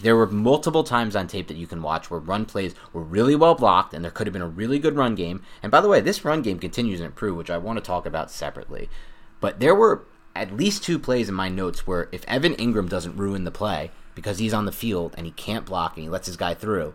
[0.00, 3.36] There were multiple times on tape that you can watch where run plays were really
[3.36, 5.42] well blocked and there could have been a really good run game.
[5.62, 8.06] And by the way, this run game continues to improve, which I want to talk
[8.06, 8.88] about separately.
[9.38, 13.16] But there were at least two plays in my notes where if Evan Engram doesn't
[13.16, 16.26] ruin the play because he's on the field and he can't block and he lets
[16.26, 16.94] his guy through,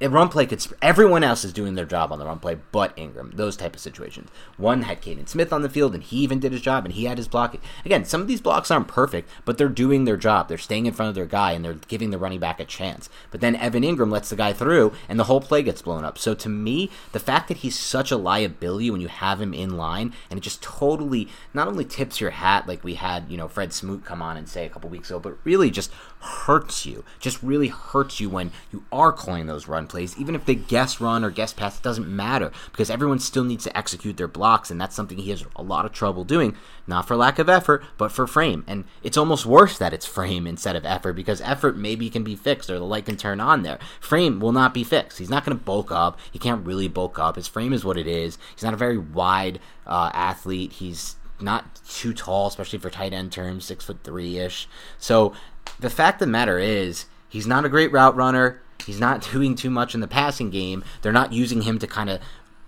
[0.00, 0.64] run play could.
[0.80, 3.34] Everyone else is doing their job on the run play, but Engram.
[3.34, 4.30] Those type of situations.
[4.56, 7.04] One had Kaden Smith on the field, and he even did his job, and he
[7.04, 7.60] had his blocking.
[7.84, 10.48] Again, some of these blocks aren't perfect, but they're doing their job.
[10.48, 13.08] They're staying in front of their guy, and they're giving the running back a chance.
[13.30, 16.18] But then Evan Engram lets the guy through, and the whole play gets blown up.
[16.18, 19.76] So to me, the fact that he's such a liability when you have him in
[19.76, 23.48] line, and it just totally not only tips your hat like we had, you know,
[23.48, 25.90] Fred Smoot come on and say a couple weeks ago, but really just
[26.20, 27.04] hurts you.
[27.18, 31.00] Just really hurts you when you are calling those run plays, even if they guess
[31.00, 34.70] run or guess pass, it doesn't matter because everyone still needs to execute their blocks,
[34.70, 36.56] and that's something he has a lot of trouble doing.
[36.86, 38.64] Not for lack of effort, but for frame.
[38.66, 42.36] And it's almost worse that it's frame instead of effort because effort maybe can be
[42.36, 43.78] fixed or the light can turn on there.
[44.00, 45.18] Frame will not be fixed.
[45.18, 46.18] He's not going to bulk up.
[46.32, 47.36] He can't really bulk up.
[47.36, 48.38] His frame is what it is.
[48.54, 50.72] He's not a very wide uh, athlete.
[50.72, 54.68] He's not too tall, especially for tight end terms, six foot three ish.
[54.98, 55.34] So
[55.78, 58.60] the fact of the matter is, he's not a great route runner.
[58.88, 60.82] He's not doing too much in the passing game.
[61.02, 62.20] They're not using him to kind of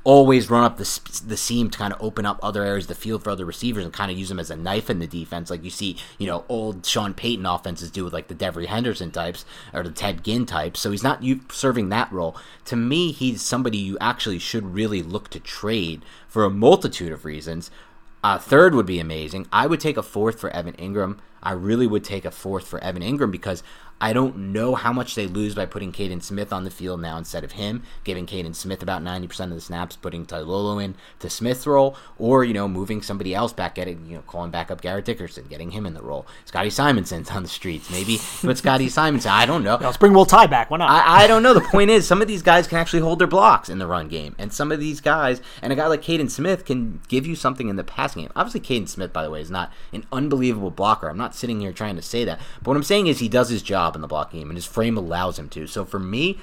[0.02, 2.94] always run up the the seam to kind of open up other areas of the
[2.94, 5.50] field for other receivers and kind of use them as a knife in the defense,
[5.50, 9.10] like you see, you know, old Sean Payton offenses do with like the Devery Henderson
[9.10, 10.80] types or the Ted Ginn types.
[10.80, 12.36] So he's not you serving that role.
[12.66, 17.24] To me, he's somebody you actually should really look to trade for a multitude of
[17.24, 17.70] reasons.
[18.22, 19.46] A third would be amazing.
[19.50, 21.18] I would take a fourth for Evan Engram.
[21.42, 23.62] I really would take a fourth for Evan Engram because
[24.00, 27.18] I don't know how much they lose by putting Kaden Smith on the field now
[27.18, 31.28] instead of him, giving Kaden Smith about 90% of the snaps, putting Toilolo in to
[31.28, 34.80] Smith's role, or, you know, moving somebody else back, getting, you know, calling back up
[34.80, 36.26] Garrett Dickerson, getting him in the role.
[36.46, 37.90] Scotty Simonson's on the streets.
[37.90, 39.32] Maybe But Scotty Simonson.
[39.32, 39.76] I don't know.
[39.78, 40.70] Let's bring Will Tye back.
[40.70, 40.90] Why not?
[40.90, 41.52] I, I don't know.
[41.52, 44.08] The point is, some of these guys can actually hold their blocks in the run
[44.08, 47.36] game, and some of these guys, and a guy like Kaden Smith can give you
[47.36, 48.32] something in the passing game.
[48.34, 51.08] Obviously, Kaden Smith, by the way, is not an unbelievable blocker.
[51.08, 53.50] I'm not sitting here trying to say that, but what I'm saying is he does
[53.50, 55.66] his job in the block game, and his frame allows him to.
[55.66, 56.38] So for me,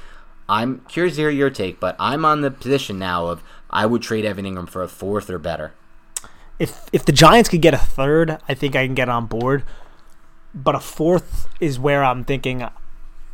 [0.49, 4.01] I'm curious to hear your take, but I'm on the position now of I would
[4.01, 5.73] trade Evan Engram for a fourth or better.
[6.59, 9.63] if if the Giants could get a third, I think I can get on board.
[10.53, 12.67] But a fourth is where I'm thinking.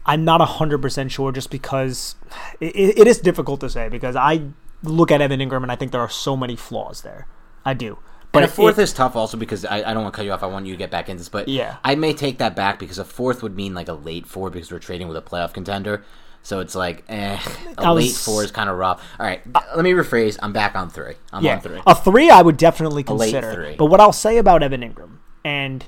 [0.05, 2.15] I'm not hundred percent sure, just because
[2.59, 3.87] it, it is difficult to say.
[3.89, 4.49] Because I
[4.83, 7.27] look at Evan Engram and I think there are so many flaws there.
[7.63, 7.99] I do.
[8.33, 10.31] But a fourth it- is tough also because I, I don't want to cut you
[10.31, 10.43] off.
[10.43, 11.77] I want you to get back into this, but Yeah.
[11.83, 14.71] I may take that back because a fourth would mean like a late four because
[14.71, 16.03] we're trading with a playoff contender.
[16.41, 17.39] So it's like, eh,
[17.77, 19.01] a was- late four is kind of rough.
[19.19, 19.41] All right,
[19.75, 20.37] let me rephrase.
[20.41, 21.13] I'm back on three.
[21.31, 21.79] I'm yeah, on three.
[21.87, 23.53] a three I would definitely consider.
[23.53, 23.75] three.
[23.75, 25.85] But what I'll say about Evan Engram, and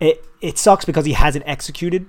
[0.00, 2.06] it it sucks because he hasn't executed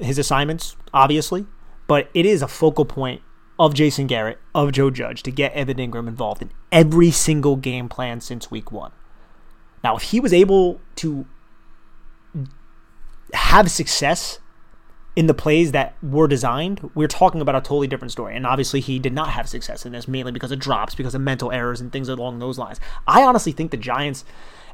[0.00, 1.46] his assignments, obviously,
[1.86, 3.20] but it is a focal point
[3.58, 7.88] of Jason Garrett, of Joe Judge, to get Evan Engram involved in every single game
[7.90, 8.90] plan since week one.
[9.82, 11.26] Now, if he was able to
[13.32, 14.38] have success
[15.16, 18.36] in the plays that were designed, we're talking about a totally different story.
[18.36, 21.20] And obviously, he did not have success in this, mainly because of drops, because of
[21.20, 22.78] mental errors, and things along those lines.
[23.06, 24.24] I honestly think the Giants,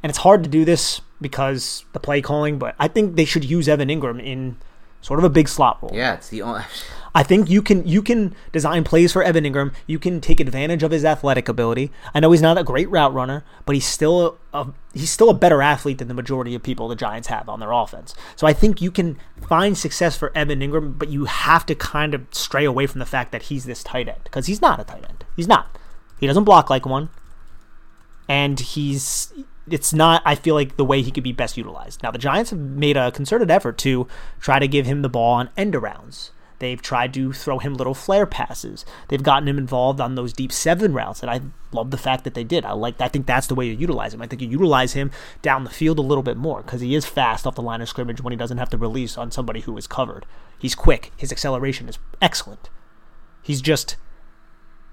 [0.02, 3.44] and it's hard to do this because the play calling, but I think they should
[3.44, 4.56] use Evan Engram in
[5.00, 5.92] sort of a big slot role.
[5.94, 6.62] yeah, it's the only.
[7.16, 9.72] I think you can you can design plays for Evan Engram.
[9.86, 11.90] You can take advantage of his athletic ability.
[12.12, 15.34] I know he's not a great route runner, but he's still a he's still a
[15.34, 18.14] better athlete than the majority of people the Giants have on their offense.
[18.36, 22.12] So I think you can find success for Evan Engram, but you have to kind
[22.12, 24.84] of stray away from the fact that he's this tight end because he's not a
[24.84, 25.24] tight end.
[25.36, 25.74] He's not.
[26.20, 27.08] He doesn't block like one,
[28.28, 29.32] and he's
[29.70, 32.02] it's not I feel like the way he could be best utilized.
[32.02, 34.06] Now the Giants have made a concerted effort to
[34.40, 36.30] try to give him the ball on end arounds.
[36.58, 38.86] They've tried to throw him little flare passes.
[39.08, 42.32] They've gotten him involved on those deep seven routes, and I love the fact that
[42.32, 42.64] they did.
[42.64, 42.98] I like.
[43.00, 44.22] I think that's the way you utilize him.
[44.22, 45.10] I think you utilize him
[45.42, 47.88] down the field a little bit more because he is fast off the line of
[47.88, 50.24] scrimmage when he doesn't have to release on somebody who is covered.
[50.58, 51.12] He's quick.
[51.16, 52.70] His acceleration is excellent.
[53.42, 53.96] He's just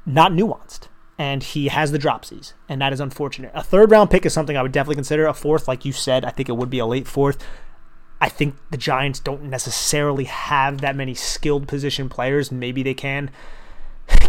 [0.06, 0.90] not nuanced.
[1.18, 3.52] And he has the dropsies, and that is unfortunate.
[3.54, 5.28] A third round pick is something I would definitely consider.
[5.28, 7.44] A fourth, like you said, I think it would be a late fourth.
[8.20, 12.52] I think the Giants don't necessarily have that many skilled position players.
[12.52, 13.30] Maybe they can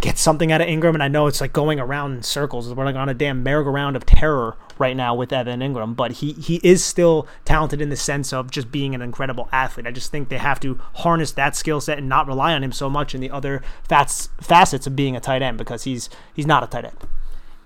[0.01, 2.73] get something out of Engram, and I know it's like going around in circles.
[2.73, 6.33] We're like on a damn merry-go-round of terror right now with Evan Engram, but he
[6.33, 9.87] he is still talented in the sense of just being an incredible athlete.
[9.87, 12.73] I just think they have to harness that skill set and not rely on him
[12.73, 16.47] so much in the other facets facets of being a tight end because he's he's
[16.47, 16.97] not a tight end.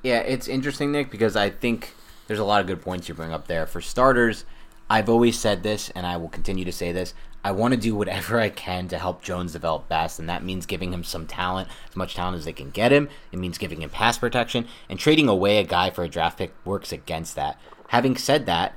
[0.03, 1.95] Yeah, it's interesting, Nick, because I think
[2.29, 3.67] there's a lot of good points you bring up there.
[3.67, 4.45] For starters,
[4.89, 7.15] I've always said this, and I will continue to say this.
[7.49, 10.67] I want to do whatever I can to help Jones develop best, and that means
[10.67, 13.09] giving him some talent, as much talent as they can get him.
[13.33, 16.53] It means giving him pass protection, and trading away a guy for a draft pick
[16.67, 17.59] works against that.
[17.87, 18.75] Having said that,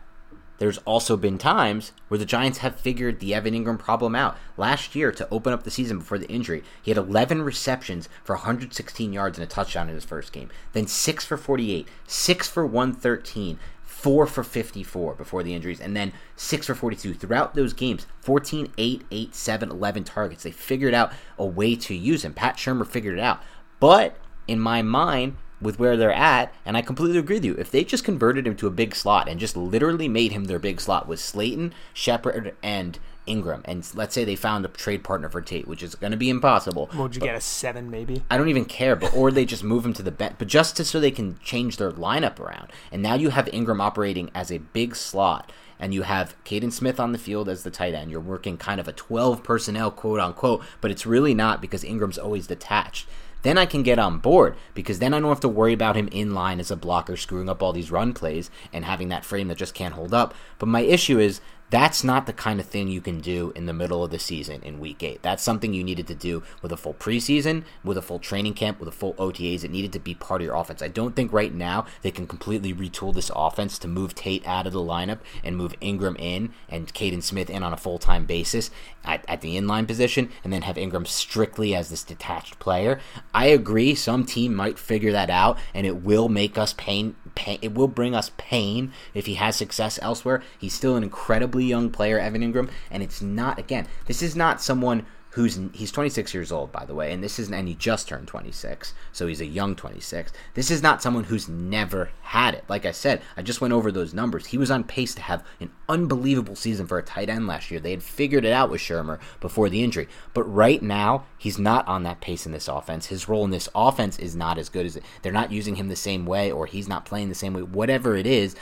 [0.60, 4.38] there's also been times where the Giants have figured the Evan Engram problem out.
[4.56, 8.36] Last year, to open up the season before the injury, he had 11 receptions for
[8.36, 10.50] 116 yards and a touchdown in his first game.
[10.72, 13.60] Then 6 for 48, 6 for 113,
[14.02, 17.14] 4 for 54 before the injuries, and then 6 for 42.
[17.14, 20.44] Throughout those games, 14, 8, 8, 7, 11 targets.
[20.44, 22.34] They figured out a way to use him.
[22.34, 23.42] Pat Shurmur figured it out.
[23.80, 27.54] But in my mind, with where they're at, and I completely agree with you.
[27.54, 30.58] If they just converted him to a big slot and just literally made him their
[30.58, 32.98] big slot with Slayton, Shepard, and
[33.28, 36.18] Engram, and let's say they found a trade partner for Tate, which is going to
[36.18, 36.90] be impossible.
[36.96, 38.24] Would you get a seven maybe?
[38.30, 40.78] I don't even care, but or they just move him to the bench, but just
[40.78, 42.72] to, so they can change their lineup around.
[42.92, 47.00] And now you have Engram operating as a big slot, and you have Kaden Smith
[47.00, 48.12] on the field as the tight end.
[48.12, 52.18] You're working kind of a 12 personnel, quote unquote, but it's really not because Engram's
[52.18, 53.08] always detached.
[53.44, 56.08] Then I can get on board because then I don't have to worry about him
[56.12, 59.48] in line as a blocker screwing up all these run plays and having that frame
[59.48, 60.34] that just can't hold up.
[60.60, 61.42] But my issue is
[61.72, 64.62] That's not the kind of thing you can do in the middle of the season
[64.62, 65.22] in week eight.
[65.22, 68.78] That's something you needed to do with a full preseason, with a full training camp,
[68.78, 69.64] with a full OTAs.
[69.64, 70.82] It needed to be part of your offense.
[70.82, 74.68] I don't think right now they can completely retool this offense to move Tate out
[74.68, 78.26] of the lineup and move Engram in and Kaden Smith in on a full time
[78.26, 78.70] basis
[79.06, 83.00] at, at the inline position and then have Engram strictly as this detached player.
[83.34, 87.60] I agree, some team might figure that out and it will make us pain pain,
[87.62, 90.42] it will bring us pain if he has success elsewhere.
[90.58, 93.88] He's still an incredibly young player, Evan Engram, and it's not again.
[94.06, 97.54] This is not someone who's he's 26 years old by the way and this isn't
[97.54, 101.48] and he just turned 26 so he's a young 26 this is not someone who's
[101.48, 102.64] never had it.
[102.68, 104.48] Like i said i just went over those numbers.
[104.48, 107.80] He was on pace to have an unbelievable season for a tight end last year.
[107.80, 110.08] They had figured it out with Shurmur before the injury.
[110.34, 113.08] But right now he's not on that pace in this offense.
[113.08, 115.88] His role in this offense is not as good as it they're not using him
[115.88, 118.56] the same way or he's not playing the same way whatever it is.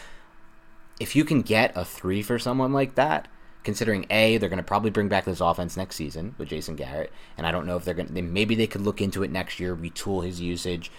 [0.99, 3.27] If you can get a three for someone like that
[3.69, 7.13] considering a they're going to probably bring back this offense next season with Jason Garrett,
[7.37, 8.11] and I don't know if they're going.
[8.11, 10.91] to Maybe they could look into it next year, retool his usage.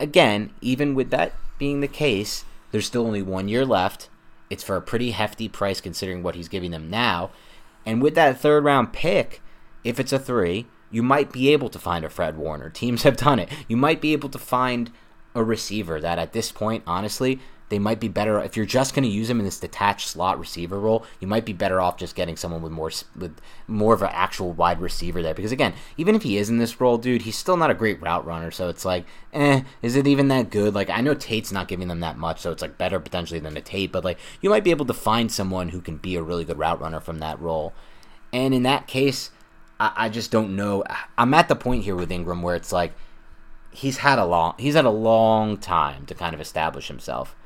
[0.00, 4.08] Again, even with that being the case, there's still only one year left.
[4.50, 7.30] It's for a pretty hefty price considering what he's giving them now,
[7.86, 9.40] and with that third round pick,
[9.84, 12.68] if it's a three, you might be able to find a Fred Warner.
[12.82, 13.48] Teams have done it.
[13.68, 14.90] You might be able to find
[15.36, 17.38] a receiver that at this point, honestly,
[17.68, 20.38] they might be better if you're just going to use him in this detached slot
[20.38, 21.04] receiver role.
[21.20, 24.52] You might be better off just getting someone with more with more of an actual
[24.52, 25.34] wide receiver there.
[25.34, 28.00] Because again, even if he is in this role, dude, he's still not a great
[28.00, 28.50] route runner.
[28.50, 30.74] So it's like, eh, is it even that good?
[30.74, 33.56] Like I know Tate's not giving them that much, so it's like better potentially than
[33.56, 33.92] a Tate.
[33.92, 36.58] But like you might be able to find someone who can be a really good
[36.58, 37.74] route runner from that role.
[38.32, 39.30] And in that case,
[39.78, 40.84] I, I just don't know.
[41.18, 42.92] I'm at the point here with Engram where it's like
[43.70, 47.36] he's had a long he's had a long time to kind of establish himself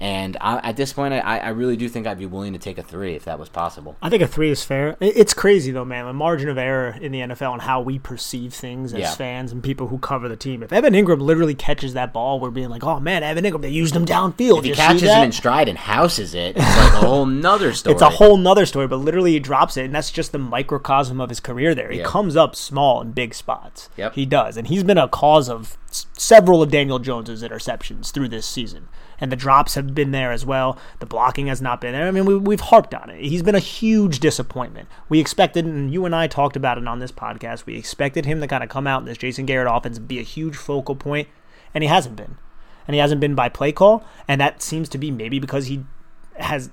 [0.00, 2.78] and I, at this point, I, I really do think I'd be willing to take
[2.78, 3.96] a three if that was possible.
[4.00, 4.96] I think a three is fair.
[5.00, 6.06] It's crazy though, man.
[6.06, 9.14] The margin of error in the NFL and how we perceive things as yeah.
[9.14, 10.62] fans and people who cover the team.
[10.62, 13.62] If Evan Engram literally catches that ball, we're being like, "Oh man, Evan Engram!
[13.62, 16.92] They used him downfield." If he catches him in stride and houses it, it's like
[16.92, 17.94] a whole nother story.
[17.94, 18.86] it's a whole nother story.
[18.86, 21.74] But literally, he drops it, and that's just the microcosm of his career.
[21.74, 23.88] There, he comes up small in big spots.
[23.96, 28.28] Yep, he does, and he's been a cause of several of Daniel Jones's interceptions through
[28.28, 28.88] this season
[29.20, 30.78] and the drops have been there as well.
[31.00, 32.06] The blocking has not been there.
[32.06, 33.24] I mean, we, we've harped on it.
[33.24, 34.88] He's been a huge disappointment.
[35.08, 38.40] We expected, and you and I talked about it on this podcast, we expected him
[38.40, 41.28] to kind of come out in this Jason Garrett offense be a huge focal point,
[41.74, 42.38] and he hasn't been.
[42.86, 45.84] And he hasn't been by play call, and that seems to be maybe because he
[46.36, 46.70] has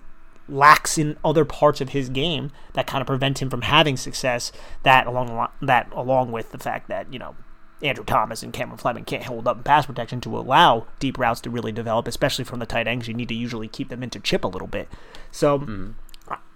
[0.48, 4.52] lacks in other parts of his game that kind of prevent him from having success.
[4.84, 7.36] That along that along with the fact that you know
[7.82, 11.42] Andrew Thomas and Cameron Fleming can't hold up in pass protection to allow deep routes
[11.42, 13.08] to really develop, especially from the tight ends.
[13.08, 14.88] You need to usually keep them into chip a little bit.
[15.32, 15.92] So mm-hmm.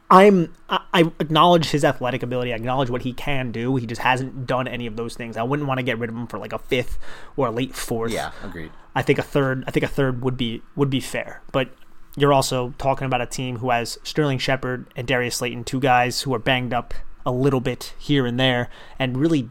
[0.09, 2.51] I'm I acknowledge his athletic ability.
[2.51, 3.75] I acknowledge what he can do.
[3.75, 5.37] He just hasn't done any of those things.
[5.37, 6.97] I wouldn't want to get rid of him for like a fifth
[7.37, 8.11] or a late fourth.
[8.11, 8.71] Yeah, agreed.
[8.95, 9.63] I think a third.
[9.67, 11.69] I think a third would be would be fair, but.
[12.17, 16.21] You're also talking about a team who has Sterling Shepard and Darius Slayton, two guys
[16.21, 16.93] who are banged up
[17.25, 19.47] a little bit here and there, and really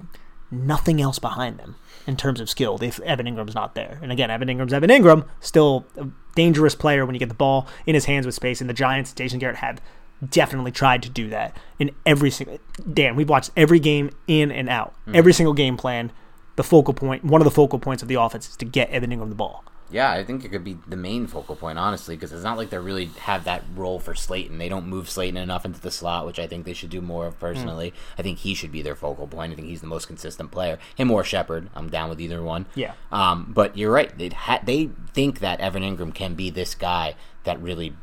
[0.50, 1.76] nothing else behind them
[2.06, 3.98] in terms of skill if Evan Engram's not there.
[4.02, 7.66] And again, Evan Engram's Evan Engram, still a dangerous player when you get the ball
[7.86, 8.60] in his hands with space.
[8.60, 9.80] And the Giants, Jason Garrett have
[10.26, 12.58] definitely tried to do that in every single.
[12.92, 15.16] Dan, we've watched every game in and out, mm-hmm.
[15.16, 16.12] every single game plan.
[16.56, 19.10] The focal point, one of the focal points of the offense is to get Evan
[19.10, 19.64] Engram the ball.
[19.90, 22.68] Yeah, I think it could be the main focal point, honestly, because it's not like
[22.70, 24.58] they really have that role for Slayton.
[24.58, 27.26] They don't move Slayton enough into the slot, which I think they should do more
[27.26, 27.90] of personally.
[27.92, 27.94] Mm.
[28.18, 29.52] I think he should be their focal point.
[29.52, 30.78] I think he's the most consistent player.
[30.96, 31.70] Him or Shepard.
[31.74, 32.66] I'm down with either one.
[32.74, 32.92] Yeah.
[33.10, 34.16] Um, but you're right.
[34.16, 37.14] They ha- they think that Evan Engram can be this guy
[37.44, 37.94] that really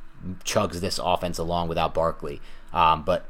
[0.44, 2.42] chugs this offense along without Barkley.
[2.74, 3.28] Um, but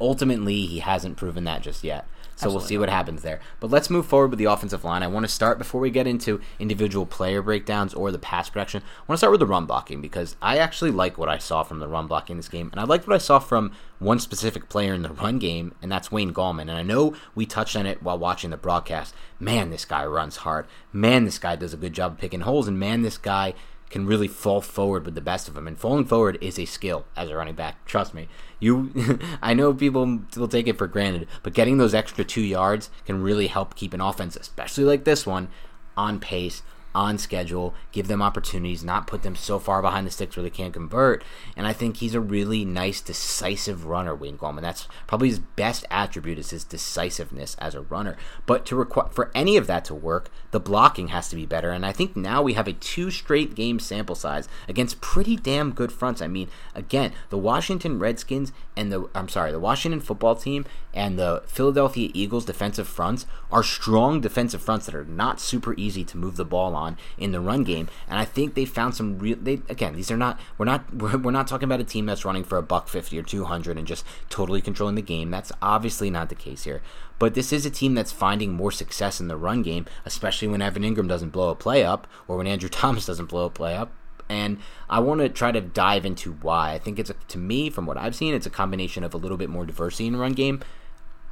[0.00, 2.06] ultimately, he hasn't proven that just yet.
[2.36, 2.54] So Absolutely.
[2.58, 3.40] we'll see what happens there.
[3.60, 5.02] But let's move forward with the offensive line.
[5.02, 8.82] I want to start before we get into individual player breakdowns or the pass protection.
[8.82, 11.62] I want to start with the run blocking because I actually like what I saw
[11.62, 14.68] from the run blocking this game, and I liked what I saw from one specific
[14.68, 16.62] player in the run game, and that's Wayne Gallman.
[16.62, 19.14] And I know we touched on it while watching the broadcast.
[19.40, 20.66] Man, this guy runs hard.
[20.92, 23.54] Man, this guy does a good job of picking holes, and man, this guy
[23.88, 25.66] can really fall forward with the best of them.
[25.66, 27.84] And falling forward is a skill as a running back.
[27.86, 28.28] Trust me.
[28.58, 32.90] You, I know people will take it for granted, but getting those extra two yards
[33.04, 35.48] can really help keep an offense, especially like this one,
[35.96, 36.62] on pace,
[36.96, 40.50] on schedule, give them opportunities, not put them so far behind the sticks where they
[40.50, 41.22] can't convert.
[41.54, 44.62] And I think he's a really nice, decisive runner, Wayne Gallman.
[44.62, 48.16] That's probably his best attribute is his decisiveness as a runner.
[48.46, 51.70] But to require for any of that to work, the blocking has to be better.
[51.70, 55.72] And I think now we have a two straight game sample size against pretty damn
[55.72, 56.22] good fronts.
[56.22, 61.18] I mean, again, the Washington Redskins and the I'm sorry, the Washington football team and
[61.18, 66.16] the Philadelphia Eagles defensive fronts are strong defensive fronts that are not super easy to
[66.16, 66.85] move the ball on
[67.18, 67.88] in the run game.
[68.08, 69.36] And I think they found some real.
[69.40, 70.38] They again, these are not.
[70.58, 70.94] We're not.
[70.94, 73.44] We're, we're not talking about a team that's running for a buck fifty or two
[73.44, 75.30] hundred and just totally controlling the game.
[75.30, 76.82] That's obviously not the case here.
[77.18, 80.62] But this is a team that's finding more success in the run game, especially when
[80.62, 83.74] Evan Engram doesn't blow a play up or when Andrew Thomas doesn't blow a play
[83.74, 83.92] up
[84.28, 84.58] and
[84.88, 86.72] I want to try to dive into why.
[86.72, 89.18] I think it's a, to me, from what I've seen, it's a combination of a
[89.18, 90.62] little bit more diversity in run game,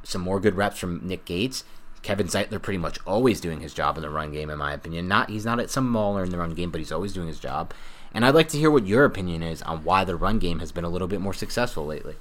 [0.03, 1.63] some more good reps from Nick Gates,
[2.05, 5.07] Kevin Zeitler pretty much always doing his job in the run game, in my opinion.
[5.07, 7.39] Not he's not at some mauler in the run game, but he's always doing his
[7.39, 7.73] job.
[8.13, 10.71] And I'd like to hear what your opinion is on why the run game has
[10.71, 12.13] been a little bit more successful lately.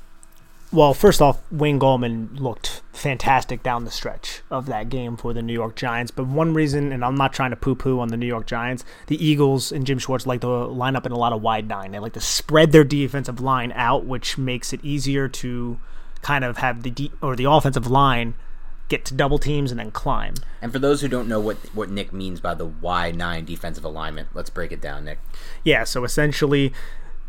[0.72, 5.42] Well, first off, Wayne Gallman looked fantastic down the stretch of that game for the
[5.42, 6.10] New York Giants.
[6.10, 8.86] But one reason, and I'm not trying to poo poo on the New York Giants,
[9.08, 11.92] the Eagles and Jim Schwartz like to line up in a lot of wide nine.
[11.92, 15.78] They like to spread their defensive line out, which makes it easier to
[16.22, 18.34] kind of have the de- or the offensive line
[18.88, 20.34] get to double teams and then climb.
[20.60, 23.84] And for those who don't know what what Nick means by the wide nine defensive
[23.84, 25.18] alignment, let's break it down, Nick.
[25.62, 26.72] Yeah, so essentially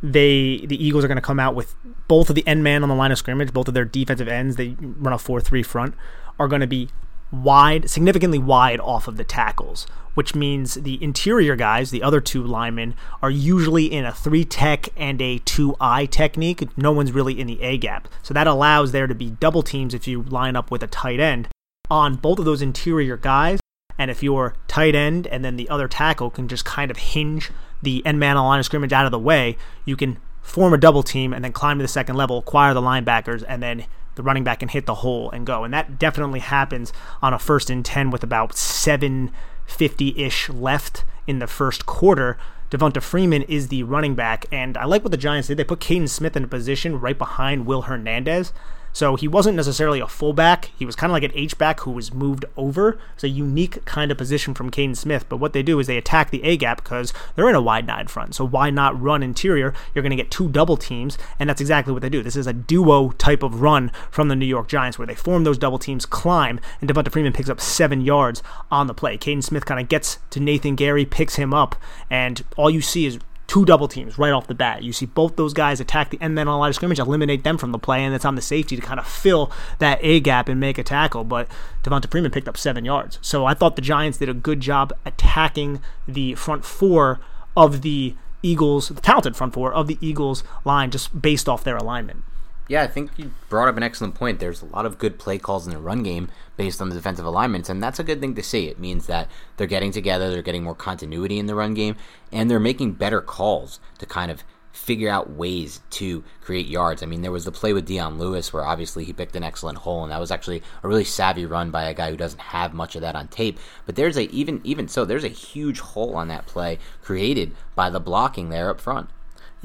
[0.04, 1.76] they the Eagles are going to come out with
[2.08, 4.56] both of the end man on the line of scrimmage, both of their defensive ends,
[4.56, 5.96] they run a 4-3 front,
[6.38, 6.90] are going to be
[7.32, 12.44] wide, significantly wide off of the tackles, which means the interior guys, the other two
[12.44, 16.78] linemen, are usually in a three tech and a two eye technique.
[16.78, 18.08] No one's really in the A gap.
[18.24, 21.20] So that allows there to be double teams if you line up with a tight
[21.20, 21.48] end
[21.90, 23.60] on both of those interior guys.
[23.98, 27.52] And if your tight end and then the other tackle can just kind of hinge
[27.82, 30.74] the end man on the line of scrimmage out of the way, you can form
[30.74, 33.86] a double team and then climb to the second level, acquire the linebackers, and then
[34.16, 35.64] the running back can hit the hole and go.
[35.64, 36.92] And that definitely happens
[37.22, 42.38] on a first and 10 with about 750 ish left in the first quarter.
[42.72, 45.58] Devonta Freeman is the running back, and I like what the Giants did.
[45.58, 48.52] They put Kaden Smith in a position right behind Will Hernandez.
[48.96, 50.72] So he wasn't necessarily a fullback.
[50.80, 52.98] He was kind of like an H back who was moved over.
[53.16, 55.26] It's a unique kind of position from Kaden Smith.
[55.28, 57.86] But what they do is they attack the A gap because they're in a wide
[57.86, 58.36] nine front.
[58.36, 59.74] So why not run interior?
[59.94, 62.24] You're going to get two double teams, and that's exactly what they do.
[62.24, 65.44] This is a duo type of run from the New York Giants where they form
[65.44, 68.42] those double teams, climb, and Devonta Freeman picks up seven yards
[68.72, 69.18] on the play.
[69.18, 71.76] Kaden Smith kind of gets to Nathan Gerry, picks him up,
[72.10, 74.84] and all you see is two double teams right off the bat.
[74.84, 77.44] You see both those guys attack the end man on a line of scrimmage, eliminate
[77.44, 80.20] them from the play, and it's on the safety to kind of fill that A
[80.20, 81.24] gap and make a tackle.
[81.24, 81.48] But
[81.84, 83.20] Devonta Freeman picked up seven yards.
[83.22, 87.20] So I thought the Giants did a good job attacking the front four
[87.56, 91.78] of the Eagles, the talented front four of the Eagles line, just based off their
[91.78, 92.24] alignment.
[92.68, 94.40] Yeah, I think you brought up an excellent point.
[94.40, 97.26] There's a lot of good play calls in the run game based on the defensive
[97.26, 98.68] alignments, and that's a good thing to see.
[98.68, 101.96] It means that they're getting together, they're getting more continuity in the run game,
[102.32, 107.02] and they're making better calls to kind of figure out ways to create yards.
[107.02, 109.78] I mean, there was the play with Dion Lewis where obviously he picked an excellent
[109.78, 112.74] hole, and that was actually a really savvy run by a guy who doesn't have
[112.74, 113.60] much of that on tape.
[113.86, 117.92] But there's a even even so, there's a huge hole on that play created by
[117.92, 119.10] the blocking there up front.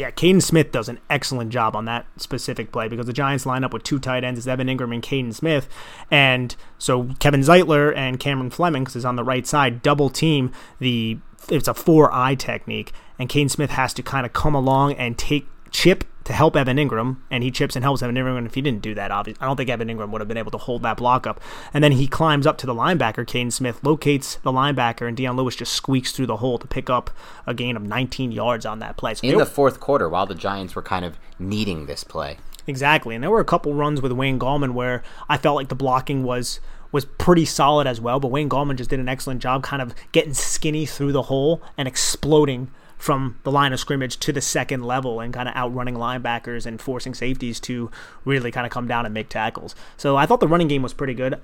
[0.00, 3.64] Yeah, Kaden Smith does an excellent job on that specific play because the Giants line
[3.64, 5.68] up with two tight ends, it's Evan Engram and Kaden Smith.
[6.10, 10.52] And so Kevin Zeitler and Cameron Fleming, because is on the right side, double team
[10.78, 11.18] the
[11.50, 15.18] it's a four eye technique, and Kaden Smith has to kind of come along and
[15.18, 18.38] take chip to help Evan Engram, and he chips and helps Evan Engram.
[18.38, 20.36] And if he didn't do that, obviously, I don't think Evan Engram would have been
[20.36, 21.40] able to hold that block up.
[21.72, 25.36] And then he climbs up to the linebacker, Kaden Smith, locates the linebacker, and Dion
[25.36, 27.10] Lewis just squeaks through the hole to pick up
[27.46, 29.14] a gain of 19 yards on that play.
[29.14, 32.38] So In the fourth quarter, while the Giants were kind of needing this play.
[32.66, 35.74] Exactly, and there were a couple runs with Wayne Gallman where I felt like the
[35.74, 36.60] blocking was
[36.92, 38.18] was pretty solid as well.
[38.20, 41.62] But Wayne Gallman just did an excellent job, kind of getting skinny through the hole
[41.78, 42.70] and exploding
[43.00, 46.80] from the line of scrimmage to the second level and kind of outrunning linebackers and
[46.80, 47.90] forcing safeties to
[48.26, 49.74] really kind of come down and make tackles.
[49.96, 51.40] So I thought the running game was pretty good.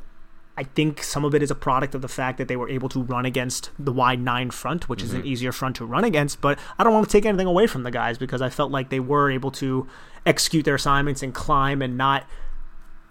[0.58, 2.90] I think some of it is a product of the fact that they were able
[2.90, 5.06] to run against the wide nine front, which mm-hmm.
[5.06, 5.28] is an mm-hmm.
[5.28, 6.42] easier front to run against.
[6.42, 8.90] But I don't want to take anything away from the guys because I felt like
[8.90, 9.86] they were able to
[10.26, 12.26] execute their assignments and climb and not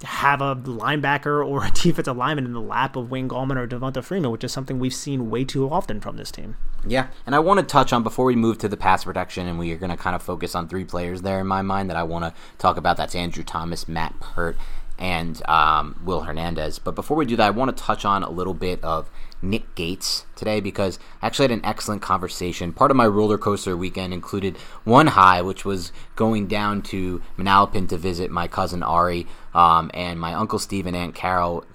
[0.05, 4.03] have a linebacker or a defensive lineman in the lap of Wayne Gallman or Devonta
[4.03, 6.55] Freeman, which is something we've seen way too often from this team.
[6.87, 9.57] Yeah, and I want to touch on before we move to the pass protection, and
[9.57, 11.97] we are going to kind of focus on three players there in my mind that
[11.97, 12.97] I want to talk about.
[12.97, 14.55] That's Andrew Thomas, Matt Peart,
[14.99, 16.79] and um, Will Hernandez.
[16.79, 19.09] But before we do that, I want to touch on a little bit of
[19.49, 22.73] Nick Gates today because I actually had an excellent conversation.
[22.73, 27.87] Part of my roller coaster weekend included one high, which was going down to Manalapan
[27.89, 31.65] to visit my cousin Ari um, and my uncle Steve and Aunt Carol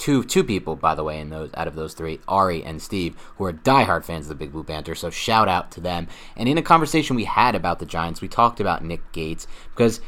[0.00, 3.14] two two people, by the way, in those out of those three, Ari and Steve,
[3.36, 4.94] who are diehard fans of the Big Blue Banter.
[4.94, 6.08] So shout out to them.
[6.36, 10.00] And in a conversation we had about the Giants, we talked about Nick Gates because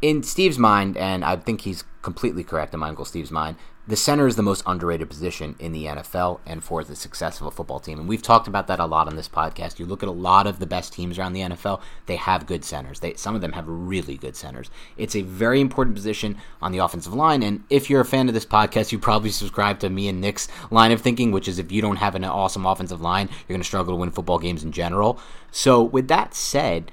[0.00, 3.56] in Steve's mind, and I think he's completely correct in my uncle Steve's mind,
[3.86, 7.46] the center is the most underrated position in the NFL and for the success of
[7.48, 7.98] a football team.
[7.98, 9.80] And we've talked about that a lot on this podcast.
[9.80, 12.64] You look at a lot of the best teams around the NFL, they have good
[12.64, 13.00] centers.
[13.00, 14.70] They some of them have really good centers.
[14.96, 17.42] It's a very important position on the offensive line.
[17.42, 20.46] And if you're a fan of this podcast, you probably subscribe to me and Nick's
[20.70, 23.60] line of thinking, which is if you don't have an awesome offensive line, you're going
[23.60, 25.18] to struggle to win football games in general.
[25.50, 26.92] So with that said,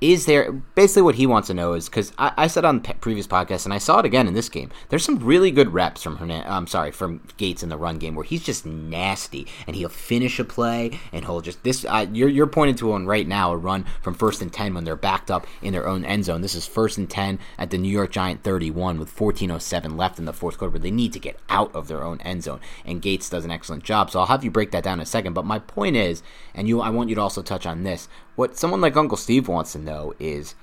[0.00, 2.94] is there basically what he wants to know is because I, I, said on the
[2.94, 4.70] previous podcast and I saw it again in this game.
[4.90, 6.44] There's some really good reps from Hernan.
[6.46, 10.38] I'm sorry, from Gates in the run game where he's just nasty and he'll finish
[10.38, 11.86] a play and he'll just this.
[11.86, 14.84] Uh, you're you're pointing to one right now, a run from first and ten when
[14.84, 16.42] they're backed up in their own end zone.
[16.42, 20.26] This is first and ten at the New York Giant 31 with 14:07 left in
[20.26, 22.60] the fourth quarter, where they need to get out of their own end zone.
[22.84, 24.10] And Gates does an excellent job.
[24.10, 25.32] So I'll have you break that down in a second.
[25.32, 26.22] But my point is,
[26.54, 29.48] and you, I want you to also touch on this what someone like Uncle Steve
[29.48, 30.54] wants to know is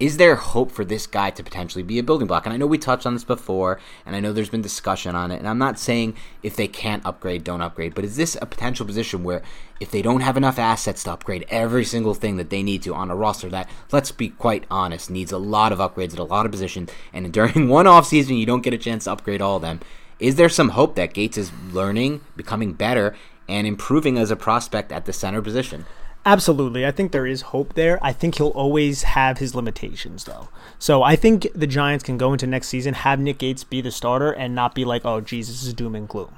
[0.00, 2.46] is there hope for this guy to potentially be a building block?
[2.46, 5.30] And I know we touched on this before, and I know there's been discussion on
[5.30, 5.38] it.
[5.38, 8.86] And I'm not saying if they can't upgrade, don't upgrade, but is this a potential
[8.86, 9.42] position where
[9.78, 12.94] if they don't have enough assets to upgrade every single thing that they need to
[12.94, 16.24] on a roster that, let's be quite honest, needs a lot of upgrades at a
[16.24, 19.56] lot of positions, and during one offseason you don't get a chance to upgrade all
[19.56, 19.80] of them?
[20.18, 23.14] Is there some hope that Gates is learning, becoming better,
[23.48, 25.84] and improving as a prospect at the center position?
[26.26, 26.86] Absolutely.
[26.86, 27.98] I think there is hope there.
[28.02, 30.48] I think he'll always have his limitations, though.
[30.78, 33.90] So I think the Giants can go into next season, have Nick Gates be the
[33.90, 36.36] starter, and not be like, oh, Jesus is doom and gloom.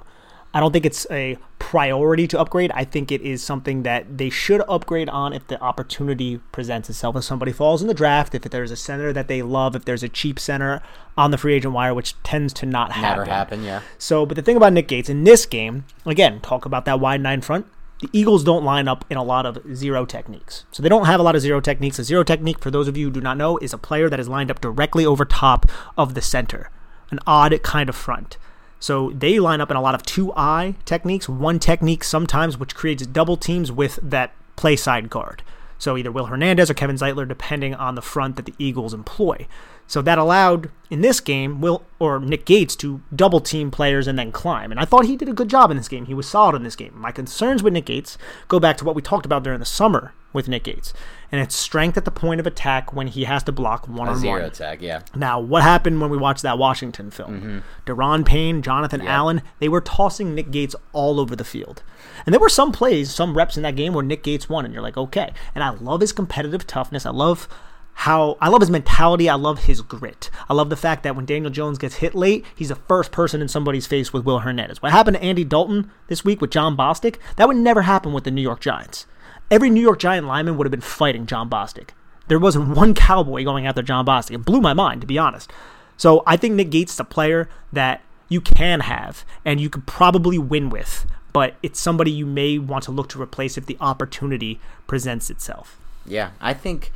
[0.54, 2.70] I don't think it's a priority to upgrade.
[2.72, 7.16] I think it is something that they should upgrade on if the opportunity presents itself.
[7.16, 10.02] If somebody falls in the draft, if there's a center that they love, if there's
[10.02, 10.82] a cheap center
[11.16, 13.20] on the free agent wire, which tends to not happen.
[13.20, 13.80] Never happen, yeah.
[13.96, 17.22] So, but the thing about Nick Gates in this game, again, talk about that wide
[17.22, 17.66] nine front
[18.02, 20.64] the Eagles don't line up in a lot of zero techniques.
[20.72, 21.98] So they don't have a lot of zero techniques.
[21.98, 24.20] A zero technique, for those of you who do not know, is a player that
[24.20, 26.68] is lined up directly over top of the center,
[27.10, 28.36] an odd kind of front.
[28.80, 32.74] So they line up in a lot of two eye techniques, one technique sometimes, which
[32.74, 35.44] creates double teams with that play side guard.
[35.78, 39.46] So either Will Hernandez or Kevin Zeitler, depending on the front that the Eagles employ.
[39.92, 44.18] So that allowed in this game Will or Nick Gates to double team players and
[44.18, 44.70] then climb.
[44.70, 46.06] And I thought he did a good job in this game.
[46.06, 46.94] He was solid in this game.
[46.96, 48.16] My concerns with Nick Gates
[48.48, 50.94] go back to what we talked about during the summer with Nick Gates.
[51.30, 54.22] And it's strength at the point of attack when he has to block one on
[54.22, 54.40] one.
[54.40, 55.02] Attack, yeah.
[55.14, 57.30] Now, what happened when we watched that Washington film?
[57.30, 59.02] mm hmm Daron Payne, Jonathan.
[59.02, 61.82] Allen, they were tossing Nick Gates all over the field.
[62.24, 64.72] And there were some plays, some reps in that game where Nick Gates won, and
[64.72, 65.34] you're like, okay.
[65.54, 67.04] And I love his competitive toughness.
[67.04, 67.46] I love
[67.94, 69.28] how I love his mentality.
[69.28, 70.30] I love his grit.
[70.48, 73.40] I love the fact that when Daniel Jones gets hit late, he's the first person
[73.40, 74.82] in somebody's face with Will Hernandez.
[74.82, 77.16] What happened to Andy Dalton this week with Jon Bostic?
[77.36, 79.06] That would never happen with the New York Giants.
[79.50, 81.90] Every New York Giant lineman would have been fighting Jon Bostic.
[82.28, 84.34] There wasn't one cowboy going after Jon Bostic.
[84.34, 85.52] It blew my mind, to be honest.
[85.96, 89.86] So I think Nick Gates is a player that you can have and you could
[89.86, 93.76] probably win with, but it's somebody you may want to look to replace if the
[93.80, 95.78] opportunity presents itself.
[96.06, 96.90] Yeah, I think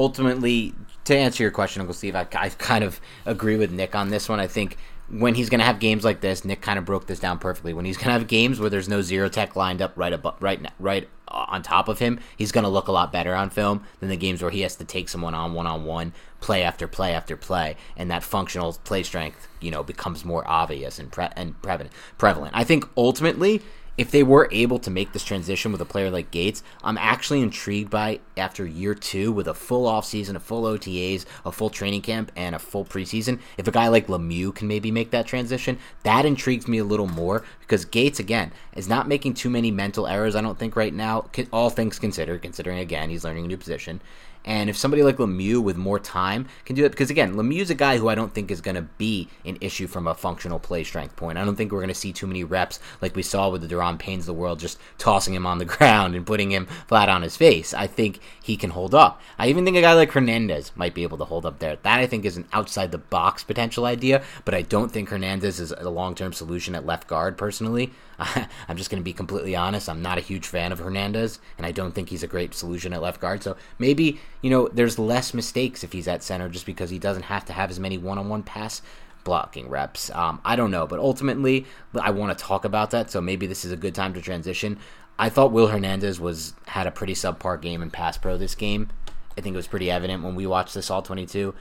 [0.00, 0.74] ultimately,
[1.04, 4.28] to answer your question, Uncle Steve, I, I kind of agree with Nick on this
[4.28, 4.40] one.
[4.40, 4.78] I think
[5.10, 7.74] when he's going to have games like this, Nick kind of broke this down perfectly.
[7.74, 10.36] When he's going to have games where there's no zero tech lined up right above,
[10.40, 13.84] right, right on top of him, he's going to look a lot better on film
[13.98, 16.88] than the games where he has to take someone on one on one, play after
[16.88, 21.28] play after play, and that functional play strength, you know, becomes more obvious and pre-
[21.36, 21.92] and prevalent.
[22.16, 22.52] Prevalent.
[22.54, 23.62] I think ultimately
[24.00, 27.42] if they were able to make this transition with a player like Gates, I'm actually
[27.42, 32.00] intrigued by after year two with a full offseason, a full OTAs, a full training
[32.00, 33.40] camp, and a full preseason.
[33.58, 37.08] If a guy like Lemieux can maybe make that transition, that intrigues me a little
[37.08, 40.94] more because Gates, again, is not making too many mental errors, I don't think, right
[40.94, 44.00] now, all things considered, considering, again, he's learning a new position.
[44.44, 47.74] And if somebody like Lemieux with more time can do it, because again, Lemieux's a
[47.74, 50.82] guy who I don't think is going to be an issue from a functional play
[50.82, 51.38] strength point.
[51.38, 53.74] I don't think we're going to see too many reps like we saw with the
[53.74, 57.08] Daron Paynes of the world, just tossing him on the ground and putting him flat
[57.08, 57.74] on his face.
[57.74, 59.20] I think he can hold up.
[59.38, 61.76] I even think a guy like Hernandez might be able to hold up there.
[61.76, 65.60] That I think is an outside the box potential idea, but I don't think Hernandez
[65.60, 67.92] is a long term solution at left guard personally.
[68.68, 69.88] I'm just going to be completely honest.
[69.88, 72.92] I'm not a huge fan of Hernandez, and I don't think he's a great solution
[72.92, 73.42] at left guard.
[73.42, 77.24] So maybe, you know, there's less mistakes if he's at center just because he doesn't
[77.24, 78.82] have to have as many one on one pass
[79.24, 80.10] blocking reps.
[80.10, 81.66] Um, I don't know, but ultimately,
[81.98, 83.10] I want to talk about that.
[83.10, 84.78] So maybe this is a good time to transition.
[85.18, 88.90] I thought Will Hernandez was had a pretty subpar game in pass pro this game.
[89.36, 91.54] I think it was pretty evident when we watched this all 22.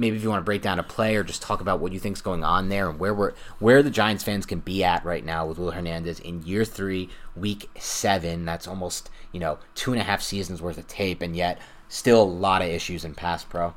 [0.00, 2.00] Maybe if you want to break down a play or just talk about what you
[2.00, 5.22] think's going on there and where we're where the Giants fans can be at right
[5.22, 8.46] now with Will Hernandez in year three, week seven.
[8.46, 11.58] That's almost you know two and a half seasons worth of tape, and yet
[11.90, 13.74] still a lot of issues in pass pro.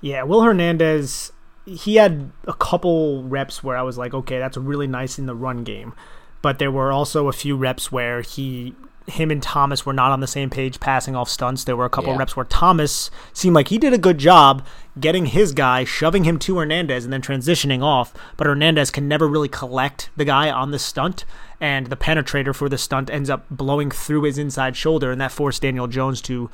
[0.00, 1.30] Yeah, Will Hernandez,
[1.64, 5.36] he had a couple reps where I was like, okay, that's really nice in the
[5.36, 5.94] run game.
[6.42, 8.74] But there were also a few reps where he
[9.06, 11.64] him and Thomas were not on the same page passing off stunts.
[11.64, 12.18] There were a couple Yeah.
[12.18, 14.64] reps where Thomas seemed like he did a good job
[14.98, 18.14] getting his guy, shoving him to Hernandez, and then transitioning off.
[18.36, 21.24] But Hernandez can never really collect the guy on the stunt,
[21.60, 25.32] and the penetrator for the stunt ends up blowing through his inside shoulder, and that
[25.32, 26.48] forced Daniel Jones to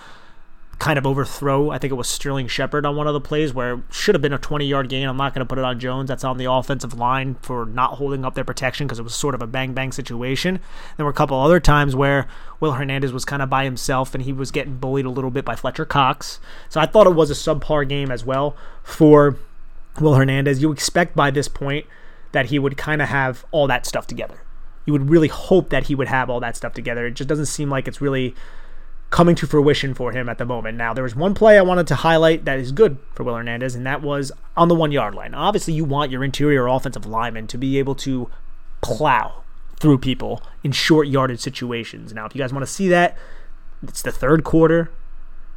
[0.80, 1.70] kind of overthrow.
[1.70, 4.22] I think it was Sterling Shepard on one of the plays where it should have
[4.22, 5.06] been a 20 yard gain.
[5.06, 6.08] I'm not going to put it on Jones.
[6.08, 9.34] That's on the offensive line for not holding up their protection because it was sort
[9.34, 10.58] of a bang bang situation.
[10.96, 12.26] There were a couple other times where
[12.60, 15.44] Will Hernandez was kind of by himself and he was getting bullied a little bit
[15.44, 16.40] by Fletcher Cox.
[16.70, 19.36] So I thought it was a subpar game as well for
[20.00, 20.62] Will Hernandez.
[20.62, 21.84] You expect by this point
[22.32, 24.42] that he would kind of have all that stuff together.
[24.86, 27.06] You would really hope that he would have all that stuff together.
[27.06, 28.34] It just doesn't seem like it's really
[29.10, 30.78] coming to fruition for him at the moment.
[30.78, 33.74] Now, there was one play I wanted to highlight that is good for Will Hernandez,
[33.74, 35.34] and that was on the one yard line.
[35.34, 38.30] Obviously, you want your interior offensive lineman to be able to
[38.80, 39.42] plow
[39.80, 42.12] through people in short yardage situations.
[42.12, 43.16] Now, if you guys want to see that,
[43.82, 44.90] it's the third quarter.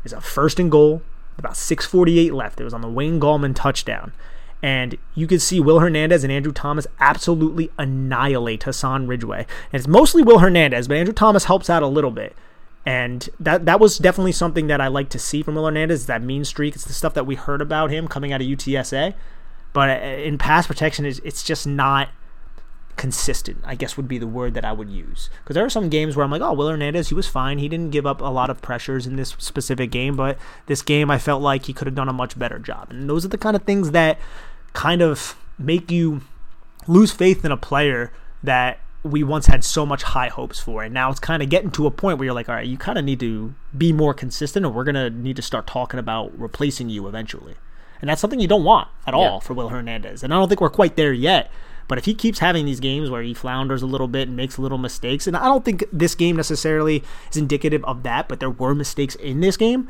[0.03, 1.01] It's a first and goal,
[1.37, 2.59] about 6:48 left.
[2.59, 4.13] It was on the Wayne Gallman touchdown.
[4.63, 9.39] And you could see Will Hernandez and Andrew Thomas absolutely annihilate Hassan Ridgeway.
[9.39, 12.33] And it's mostly Will Hernandez, but Andrew Thomas helps out a little bit.
[12.85, 16.21] And that that was definitely something that I like to see from Will Hernandez, that
[16.21, 16.75] mean streak.
[16.75, 19.13] It's the stuff that we heard about him coming out of UTSA.
[19.71, 22.09] But uh, in pass protection, it's, it's just not
[22.95, 25.29] consistent, I guess would be the word that I would use.
[25.39, 27.57] Because there are some games where I'm like, oh, Will Hernandez, he was fine.
[27.57, 31.09] He didn't give up a lot of pressures in this specific game, but this game
[31.09, 32.91] I felt like he could have done a much better job.
[32.91, 34.19] And those are the kind of things that
[34.73, 36.21] kind of make you
[36.87, 38.11] lose faith in a player
[38.43, 40.83] that we once had so much high hopes for.
[40.83, 42.77] And now it's kind of getting to a point where you're like, all right, you
[42.77, 45.99] kind of need to be more consistent, or we're going to need to start talking
[45.99, 47.55] about replacing you eventually.
[48.01, 50.23] And that's something you don't want at all for Will Hernandez.
[50.23, 51.49] And I don't think we're quite there yet.
[51.87, 54.57] But if he keeps having these games where he flounders a little bit and makes
[54.57, 58.49] little mistakes, and I don't think this game necessarily is indicative of that, but there
[58.49, 59.89] were mistakes in this game.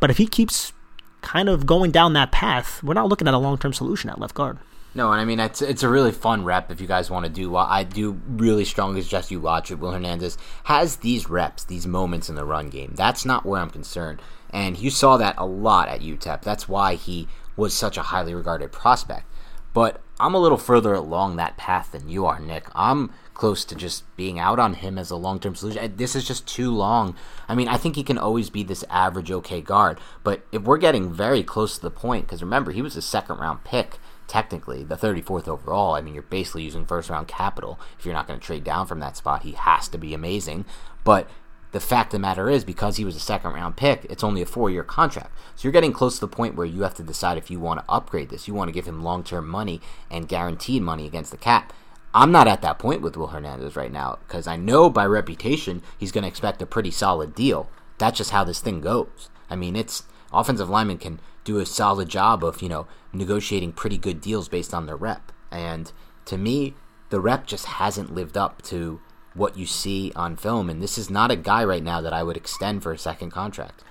[0.00, 0.72] But if he keeps
[1.20, 4.20] kind of going down that path, we're not looking at a long term solution at
[4.20, 4.58] left guard.
[4.94, 7.30] No, and I mean it's it's a really fun rep if you guys want to
[7.30, 7.50] do.
[7.50, 9.78] Well, I do really strongly suggest you watch it.
[9.78, 12.94] Will Hernandez has these reps, these moments in the run game.
[12.96, 14.20] That's not where I'm concerned,
[14.50, 16.42] and you saw that a lot at UTEP.
[16.42, 19.26] That's why he was such a highly regarded prospect.
[19.74, 22.66] But I'm a little further along that path than you are, Nick.
[22.74, 25.96] I'm close to just being out on him as a long term solution.
[25.96, 27.14] This is just too long.
[27.46, 30.78] I mean, I think he can always be this average okay guard, but if we're
[30.78, 33.98] getting very close to the point, because remember, he was a second round pick,
[34.28, 35.94] technically, the 34th overall.
[35.94, 37.80] I mean, you're basically using first round capital.
[37.98, 40.64] If you're not going to trade down from that spot, he has to be amazing.
[41.02, 41.28] But
[41.72, 44.42] the fact of the matter is, because he was a second round pick, it's only
[44.42, 45.36] a four year contract.
[45.56, 47.80] So you're getting close to the point where you have to decide if you want
[47.80, 48.46] to upgrade this.
[48.46, 51.72] You want to give him long term money and guaranteed money against the cap.
[52.14, 55.82] I'm not at that point with Will Hernandez right now because I know by reputation
[55.98, 57.68] he's going to expect a pretty solid deal.
[57.98, 59.28] That's just how this thing goes.
[59.50, 63.98] I mean, it's offensive linemen can do a solid job of, you know, negotiating pretty
[63.98, 65.32] good deals based on their rep.
[65.50, 65.90] And
[66.26, 66.74] to me,
[67.10, 69.00] the rep just hasn't lived up to
[69.34, 70.68] what you see on film.
[70.68, 73.30] And this is not a guy right now that I would extend for a second
[73.30, 73.82] contract.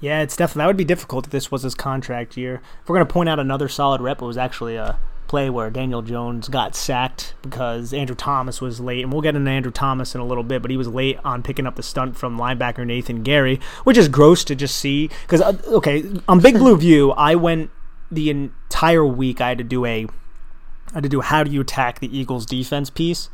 [0.00, 2.60] Yeah, it's definitely that would be difficult if this was his contract year.
[2.82, 4.98] If we're gonna point out another solid rep, it was actually a
[5.32, 9.50] play where Daniel Jones got sacked because Andrew Thomas was late, and we'll get into
[9.50, 12.18] Andrew Thomas in a little bit, but he was late on picking up the stunt
[12.18, 15.08] from linebacker Nathan Gerry, which is gross to just see.
[15.22, 17.70] Because uh, okay, on Big Blue View, I went
[18.10, 19.40] the entire week.
[19.40, 22.14] I had to do a, I had to do a how do you attack the
[22.14, 23.30] Eagles defense piece.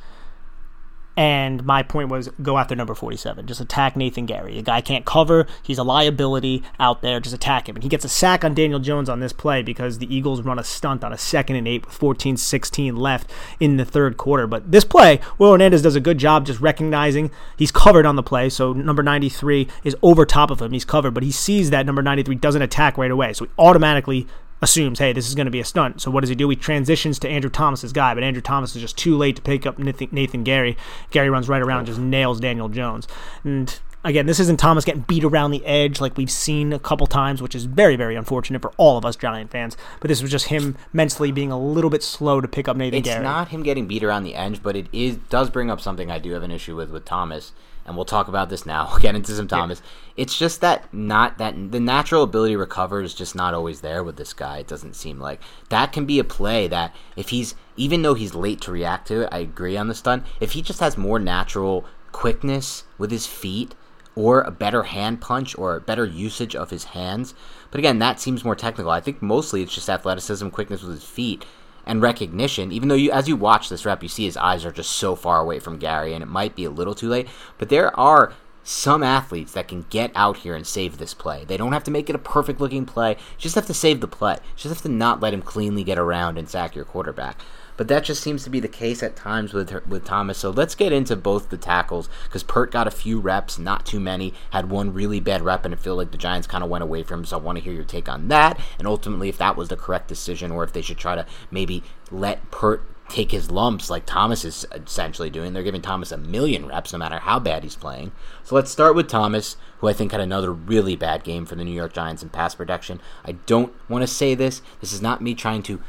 [1.19, 3.45] And my point was go after number 47.
[3.49, 4.55] Just attack Nathan Gerry.
[4.55, 5.49] The guy can't cover.
[5.65, 7.19] He's a liability out there.
[7.19, 7.75] Just attack him.
[7.75, 10.61] And he gets a sack on Daniel Jones on this play because the Eagles run
[10.61, 14.47] a stunt on a second and eight with 14 16 left in the third quarter.
[14.47, 18.23] But this play, Will Hernandez does a good job just recognizing he's covered on the
[18.23, 18.49] play.
[18.49, 20.71] So number 93 is over top of him.
[20.71, 23.33] He's covered, but he sees that number 93 doesn't attack right away.
[23.33, 24.29] So he automatically
[24.61, 26.01] assumes, hey, this is going to be a stunt.
[26.01, 26.49] So what does he do?
[26.49, 29.67] He transitions to Andrew Thomas's guy, but Andrew Thomas is just too late to pick
[29.67, 30.77] up Nathan, Nathan Gerry.
[31.11, 33.07] Gerry runs right around and just nails Daniel Jones.
[33.45, 37.07] And again, this isn't Thomas getting beat around the edge like we've seen a couple
[37.07, 39.77] times, which is very, very unfortunate for all of us Giant fans.
[40.01, 42.99] But this was just him mentally being a little bit slow to pick up Nathan
[43.01, 43.21] it's Gerry.
[43.21, 46.11] It's not him getting beat around the edge, but it is does bring up something
[46.11, 47.53] I do have an issue with with Thomas,
[47.89, 48.87] and we'll talk about this now.
[48.91, 49.83] We'll get into some Thomas.
[50.17, 54.05] It's just that not that the natural ability to recover is just not always there
[54.05, 54.59] with this guy.
[54.59, 58.35] It doesn't seem like that can be a play that if he's even though he's
[58.35, 60.25] late to react to it, I agree on the stunt.
[60.41, 63.75] If he just has more natural quickness with his feet
[64.19, 67.35] or a better hand punch or a better usage of his hands.
[67.71, 68.91] But again, that seems more technical.
[68.91, 71.45] I think mostly it's just athleticism, quickness with his feet,
[71.89, 72.71] and recognition.
[72.71, 75.17] Even though you, as you watch this rep, you see his eyes are just so
[75.17, 77.27] far away from Gerry, and it might be a little too late.
[77.57, 81.45] But there are some athletes that can get out here and save this play.
[81.47, 83.17] They don't have to make it a perfect looking play.
[83.39, 84.37] Just have to save the play.
[84.55, 87.41] Just have to not let him cleanly get around and sack your quarterback.
[87.79, 90.37] But that just seems to be the case at times with her, with Thomas.
[90.37, 94.01] So let's get into both the tackles because Peart got a few reps, not too
[94.01, 94.35] many.
[94.51, 97.05] Had one really bad rep, and it feel like the Giants kind of went away
[97.05, 97.25] from him.
[97.25, 99.77] So I want to hear your take on that, and ultimately if that was the
[99.77, 104.05] correct decision, or if they should try to maybe let Peart take his lumps like
[104.05, 105.53] Thomas is essentially doing.
[105.53, 108.13] They're giving Thomas a million reps no matter how bad he's playing.
[108.45, 111.65] So let's start with Thomas, who I think had another really bad game for the
[111.65, 113.01] New York Giants in pass protection.
[113.25, 114.61] I don't want to say this.
[114.81, 115.81] This is not me trying to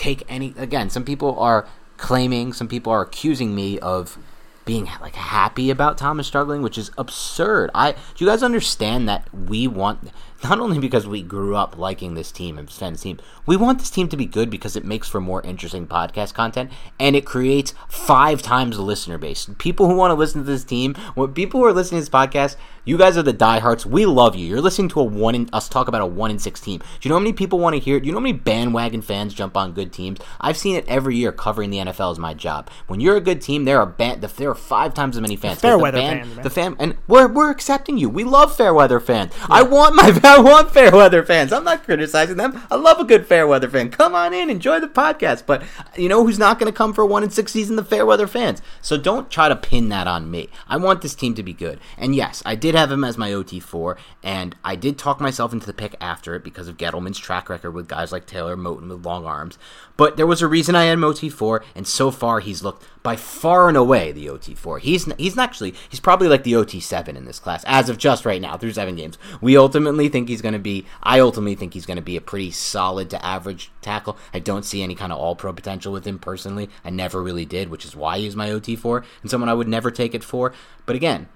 [0.00, 4.18] take any again, some people are claiming, some people are accusing me of
[4.64, 7.70] being like happy about Thomas struggling, which is absurd.
[7.74, 10.10] I do you guys understand that we want
[10.42, 13.78] not only because we grew up liking this team and fan this team, we want
[13.78, 17.26] this team to be good because it makes for more interesting podcast content and it
[17.26, 19.48] creates five times the listener base.
[19.58, 22.08] People who want to listen to this team, when people who are listening to this
[22.08, 23.84] podcast, you guys are the diehards.
[23.84, 24.46] We love you.
[24.46, 26.78] You're listening to a one in us talk about a one in six team.
[26.78, 28.00] Do you know how many people want to hear it?
[28.00, 30.18] Do you know how many bandwagon fans jump on good teams?
[30.40, 32.70] I've seen it every year covering the NFL is my job.
[32.86, 35.60] When you're a good team, there are there are five times as many fans.
[35.60, 38.08] Fairweather the fan, fans, the fan, and we're we're accepting you.
[38.08, 39.32] We love Fairweather fans.
[39.48, 41.52] I want my I want Fairweather fans.
[41.52, 42.62] I'm not criticizing them.
[42.70, 43.90] I love a good Fairweather fan.
[43.90, 45.42] Come on in, enjoy the podcast.
[45.44, 45.64] But
[45.96, 47.74] you know who's not going to come for one in six season?
[47.74, 48.62] The Fairweather fans.
[48.80, 50.48] So don't try to pin that on me.
[50.68, 51.80] I want this team to be good.
[51.98, 55.66] And yes, I did have him as my OT4, and I did talk myself into
[55.66, 59.04] the pick after it because of Gettleman's track record with guys like Taylor Moton with
[59.04, 59.58] long arms.
[60.00, 63.16] But there was a reason I had him OT4, and so far he's looked by
[63.16, 64.80] far and away the OT4.
[64.80, 68.40] He's he's actually he's probably like the OT7 in this class as of just right
[68.40, 69.18] now through seven games.
[69.42, 70.86] We ultimately think he's going to be.
[71.02, 74.16] I ultimately think he's going to be a pretty solid to average tackle.
[74.32, 76.70] I don't see any kind of All Pro potential with him personally.
[76.82, 79.90] I never really did, which is why he's my OT4 and someone I would never
[79.90, 80.54] take it for.
[80.86, 81.28] But again,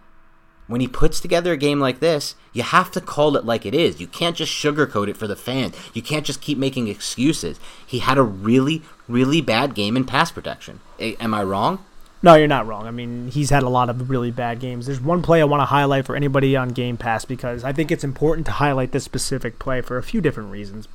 [0.66, 3.74] when he puts together a game like this, you have to call it like it
[3.74, 4.00] is.
[4.00, 5.76] You can't just sugarcoat it for the fans.
[5.92, 7.60] You can't just keep making excuses.
[7.86, 10.80] He had a really, really bad game in pass protection.
[10.98, 11.84] A- am I wrong?
[12.22, 12.86] No, you're not wrong.
[12.86, 14.86] I mean, he's had a lot of really bad games.
[14.86, 17.90] There's one play I want to highlight for anybody on Game Pass because I think
[17.92, 20.88] it's important to highlight this specific play for a few different reasons.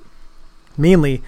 [0.75, 1.21] Mainly,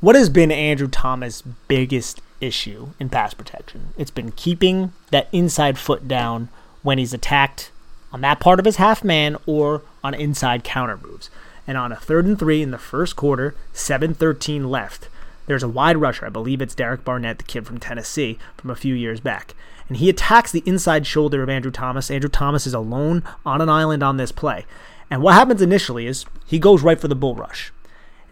[0.00, 3.90] what has been Andrew Thomas' biggest issue in pass protection?
[3.96, 6.48] It's been keeping that inside foot down
[6.82, 7.70] when he's attacked
[8.16, 11.28] on that part of his half man or on inside counter moves.
[11.66, 15.10] And on a third and three in the first quarter, 7 13 left,
[15.44, 16.24] there's a wide rusher.
[16.24, 19.54] I believe it's Derek Barnett, the kid from Tennessee from a few years back.
[19.86, 22.10] And he attacks the inside shoulder of Andrew Thomas.
[22.10, 24.64] Andrew Thomas is alone on an island on this play.
[25.10, 27.70] And what happens initially is he goes right for the bull rush.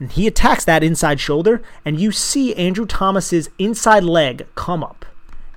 [0.00, 5.04] And he attacks that inside shoulder, and you see Andrew Thomas's inside leg come up.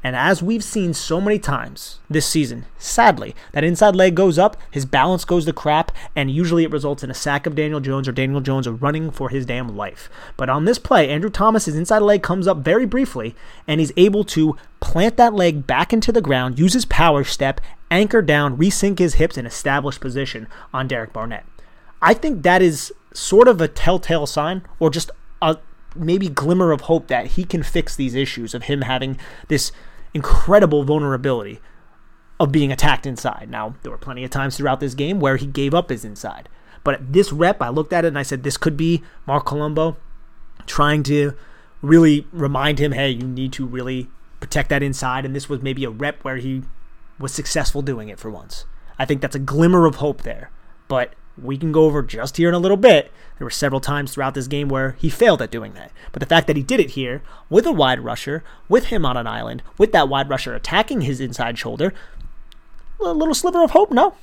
[0.07, 4.55] And as we've seen so many times this season, sadly, that inside leg goes up,
[4.71, 8.07] his balance goes to crap, and usually it results in a sack of Daniel Jones
[8.07, 10.09] or Daniel Jones running for his damn life.
[10.37, 13.35] But on this play, Andrew Thomas's inside leg comes up very briefly,
[13.67, 17.59] and he's able to plant that leg back into the ground, use his power step,
[17.91, 21.45] anchor down, resync his hips, and establish position on Derek Barnett.
[22.01, 25.57] I think that is sort of a telltale sign, or just a
[25.95, 29.71] maybe glimmer of hope that he can fix these issues of him having this
[30.13, 31.59] incredible vulnerability
[32.39, 33.49] of being attacked inside.
[33.49, 36.49] Now, there were plenty of times throughout this game where he gave up his inside.
[36.83, 39.45] But at this rep, I looked at it and I said, this could be Marc
[39.45, 39.97] Colombo
[40.65, 41.33] trying to
[41.81, 45.25] really remind him, hey, you need to really protect that inside.
[45.25, 46.63] And this was maybe a rep where he
[47.19, 48.65] was successful doing it for once.
[48.99, 50.51] I think that's a glimmer of hope there.
[50.87, 53.11] But we can go over just here in a little bit.
[53.37, 55.91] There were several times throughout this game where he failed at doing that.
[56.11, 59.17] But the fact that he did it here with a wide rusher, with him on
[59.17, 61.93] an island, with that wide rusher attacking his inside shoulder,
[62.99, 64.15] a little sliver of hope, no?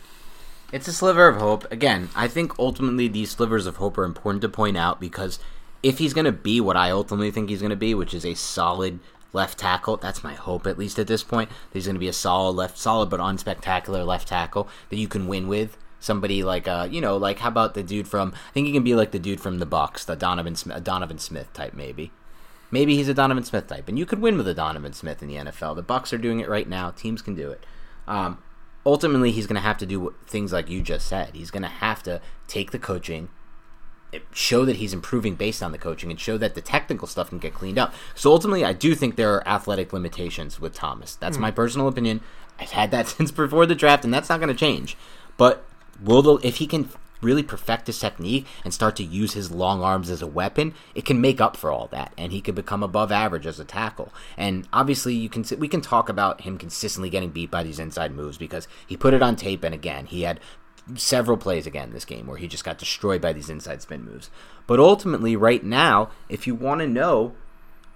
[0.73, 1.71] It's a sliver of hope.
[1.71, 5.39] Again, I think ultimately these slivers of hope are important to point out because
[5.85, 8.25] if he's going to be what I ultimately think he's going to be, which is
[8.25, 8.99] a solid
[9.35, 9.97] left tackle.
[9.99, 11.51] That's my hope, at least at this point.
[11.51, 15.09] That he's going to be a solid left, solid but unspectacular left tackle that you
[15.09, 15.77] can win with.
[16.05, 18.35] Somebody like, uh, you know, like how about the dude from?
[18.35, 21.19] I think he can be like the dude from the Bucs, the Donovan Smith, Donovan
[21.19, 22.13] Smith type, maybe.
[22.71, 25.29] Maybe he's a Donovan Smith type, and you could win with a Donovan Smith in
[25.29, 25.77] the NFL.
[25.77, 26.91] The Bucs are doing it right now.
[26.91, 27.65] Teams can do it.
[28.07, 28.43] Um,
[28.85, 31.31] ultimately, he's going to have to do things like you just said.
[31.33, 33.31] He's going to have to take the coaching,
[34.31, 37.39] show that he's improving based on the coaching and show that the technical stuff can
[37.39, 37.95] get cleaned up.
[38.15, 41.15] So ultimately, I do think there are athletic limitations with Thomas.
[41.15, 41.41] That's mm.
[41.41, 42.21] my personal opinion.
[42.61, 44.99] I've had that since before the draft, and that's not going to change.
[45.39, 45.65] But
[46.03, 46.89] will the if he can
[47.25, 51.05] really perfect his technique and start to use his long arms as a weapon, it
[51.05, 54.13] can make up for all that, and he could become above average as a tackle.
[54.37, 58.13] And obviously, you can we can talk about him consistently getting beat by these inside
[58.13, 60.39] moves because he put it on tape, and again, he had
[60.97, 64.31] several plays again this game where he just got destroyed by these inside spin moves.
[64.67, 67.33] But ultimately, right now, if you want to know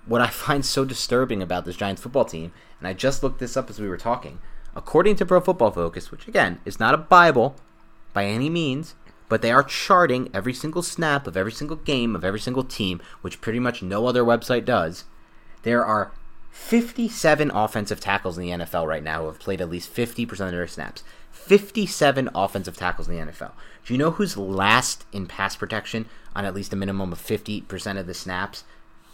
[0.07, 3.57] what I find so disturbing about this Giants football team, and I just looked this
[3.57, 4.39] up as we were talking,
[4.75, 7.57] according to Pro Football Focus, which again is not a Bible,
[8.19, 8.97] by any means,
[9.29, 13.01] but they are charting every single snap of every single game of every single team,
[13.21, 15.05] which pretty much no other website does.
[15.63, 16.11] There are
[16.51, 20.51] 57 offensive tackles in the NFL right now who have played at least 50% of
[20.51, 21.05] their snaps.
[21.31, 23.53] 57 offensive tackles in the NFL.
[23.87, 28.01] Do you know who's last in pass protection on at least a minimum of 50%
[28.01, 28.65] of the snaps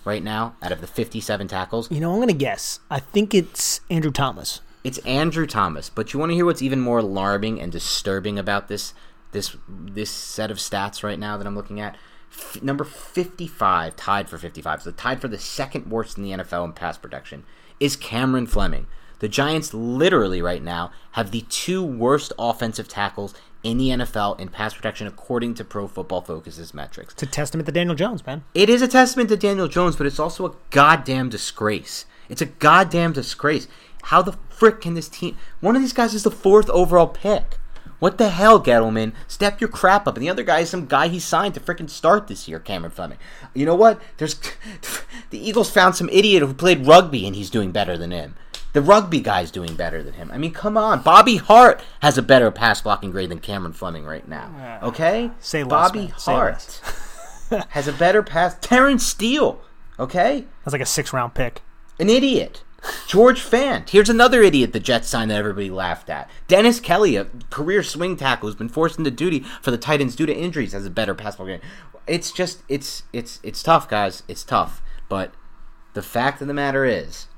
[0.07, 1.91] right now out of the 57 tackles?
[1.91, 2.81] You know, I'm going to guess.
[2.91, 4.63] I think it's Andrew Thomas.
[4.85, 8.69] It's Andrew Thomas, but you want to hear what's even more alarming and disturbing about
[8.69, 8.93] this
[9.33, 11.97] this this set of stats right now that I'm looking at?
[12.31, 16.67] F- number 55, tied for 55, so tied for the second worst in the NFL
[16.67, 17.45] in pass protection,
[17.81, 18.87] is Cameron Fleming.
[19.21, 24.49] The Giants literally right now have the two worst offensive tackles in the NFL in
[24.49, 27.15] pass protection according to Pro Football Focus's metrics.
[27.15, 28.45] It's a testament to Daniel Jones, man.
[28.53, 32.05] It is a testament to Daniel Jones, but it's also a goddamn disgrace.
[32.29, 33.69] It's a goddamn disgrace.
[34.05, 35.37] How the frick can this team?
[35.61, 37.59] One of these guys is the fourth overall pick.
[37.99, 39.15] What the hell, Gettleman?
[39.27, 40.17] Step your crap up.
[40.17, 42.93] And the other guy is some guy he signed to freaking start this year, Cameron
[42.93, 43.19] Fleming.
[43.55, 44.01] You know what?
[44.19, 44.35] There's
[45.31, 48.35] the Eagles found some idiot who played rugby and he's doing better than him.
[48.75, 50.31] The rugby guy's doing better than him.
[50.33, 51.01] I mean, come on.
[51.03, 54.81] Bobby Hart has a better pass blocking grade than Cameron Fleming right now.
[54.83, 55.31] Okay?
[55.39, 56.13] Say less, Bobby man.
[56.17, 56.81] Hart
[57.69, 58.57] has a better pass.
[58.61, 59.63] Terence Steele.
[59.99, 60.45] Okay?
[60.65, 61.63] That's like a six round pick.
[62.01, 62.65] An idiot.
[63.07, 63.91] George Fant.
[63.91, 66.29] Here's another idiot the Jets signed that everybody laughed at.
[66.49, 70.27] Dennis Kelly, a career swing tackle who's been forced into duty for the Titans due
[70.27, 71.61] to injuries, has a better pass game.
[72.07, 74.23] It's just it's it's it's tough, guys.
[74.29, 74.83] It's tough.
[75.09, 75.33] But
[75.95, 77.29] the fact of the matter is,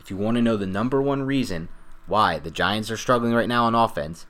[0.00, 1.68] if you want to know the number one reason
[2.06, 4.26] why the Giants are struggling right now on offense,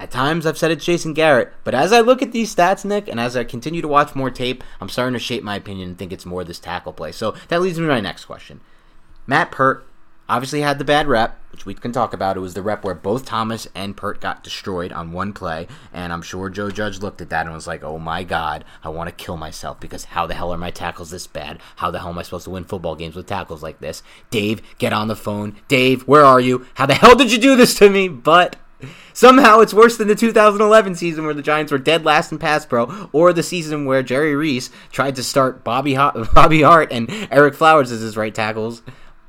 [0.00, 3.06] at times I've said it's Jason Garrett, but as I look at these stats, Nick,
[3.06, 5.98] and as I continue to watch more tape, I'm starting to shape my opinion and
[5.98, 7.12] think it's more this tackle play.
[7.12, 8.62] So that leads me to my next question.
[9.26, 9.86] Matt Peart
[10.26, 12.38] obviously had the bad rep, which we can talk about.
[12.38, 16.14] It was the rep where both Thomas and Peart got destroyed on one play, and
[16.14, 19.10] I'm sure Joe Judge looked at that and was like, "Oh my God, I want
[19.10, 21.60] to kill myself because how the hell are my tackles this bad?
[21.76, 24.62] How the hell am I supposed to win football games with tackles like this?" Dave,
[24.78, 25.56] get on the phone.
[25.68, 26.66] Dave, where are you?
[26.74, 28.08] How the hell did you do this to me?
[28.08, 28.56] But
[29.12, 32.64] Somehow it's worse than the 2011 season where the Giants were dead last in pass
[32.64, 35.94] pro, or the season where Jerry Reese tried to start Bobby
[36.34, 38.82] Bobby Hart and Ereck Flowers as his right tackles.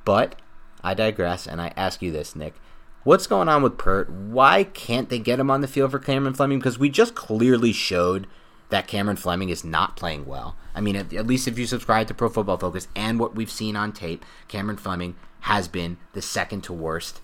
[0.06, 0.36] But
[0.84, 2.56] I digress, and I ask you this, Nick.
[3.03, 4.11] What's going on with Peart?
[4.11, 6.60] Why can't they get him on the field for Cameron Fleming?
[6.60, 8.28] Because we just clearly showed
[8.69, 10.56] that Cameron Fleming is not playing well.
[10.73, 13.52] I mean, at, at least if you subscribe to Pro Football Focus and what we've
[13.52, 17.22] seen on tape, Cameron Fleming has been the second to worst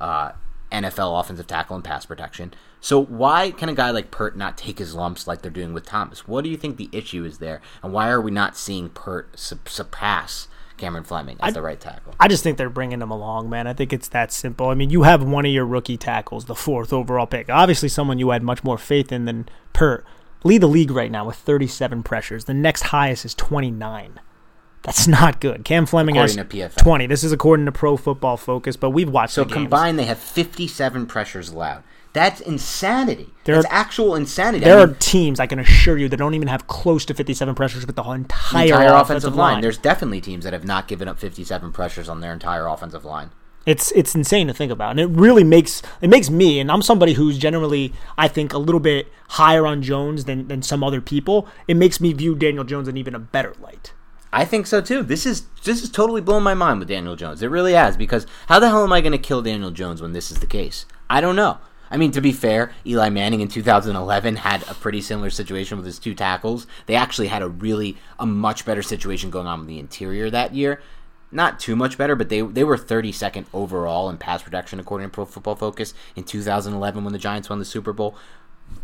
[0.00, 0.32] uh,
[0.76, 2.52] NFL offensive tackle and pass protection.
[2.80, 5.86] So why can a guy like Peart not take his lumps like they're doing with
[5.86, 6.28] Thomas?
[6.28, 9.38] What do you think the issue is there, and why are we not seeing Peart
[9.38, 12.14] su- surpass Cameron Fleming as I, the right tackle?
[12.20, 13.66] I just think they're bringing him along, man.
[13.66, 14.68] I think it's that simple.
[14.68, 18.18] I mean, you have one of your rookie tackles, the fourth overall pick, obviously someone
[18.18, 20.04] you had much more faith in than Peart.
[20.44, 22.44] Lead the league right now with 37 pressures.
[22.44, 24.20] The next highest is 29.
[24.86, 25.64] That's not good.
[25.64, 27.06] Cam Fleming according has 20.
[27.06, 30.18] This is according to Pro Football Focus, but we've watched So the combined, they have
[30.18, 31.82] 57 pressures allowed.
[32.12, 33.28] That's insanity.
[33.44, 34.64] There That's are, actual insanity.
[34.64, 37.14] There I mean, are teams, I can assure you, that don't even have close to
[37.14, 39.54] 57 pressures with the entire, entire offensive, offensive line.
[39.54, 39.60] line.
[39.60, 43.32] There's definitely teams that have not given up 57 pressures on their entire offensive line.
[43.66, 46.82] It's it's insane to think about, and it really makes it makes me, and I'm
[46.82, 51.00] somebody who's generally I think a little bit higher on Jones than than some other
[51.00, 51.48] people.
[51.66, 53.92] It makes me view Daniel Jones in even a better light.
[54.36, 55.02] I think so too.
[55.02, 57.42] This is this is totally blowing my mind with Daniel Jones.
[57.42, 60.12] It really has because how the hell am I going to kill Daniel Jones when
[60.12, 60.84] this is the case?
[61.08, 61.56] I don't know.
[61.90, 65.86] I mean, to be fair, Eli Manning in 2011 had a pretty similar situation with
[65.86, 66.66] his two tackles.
[66.84, 70.54] They actually had a really a much better situation going on with the interior that
[70.54, 70.82] year.
[71.32, 75.14] Not too much better, but they they were 32nd overall in pass protection according to
[75.14, 78.14] Pro Football Focus in 2011 when the Giants won the Super Bowl.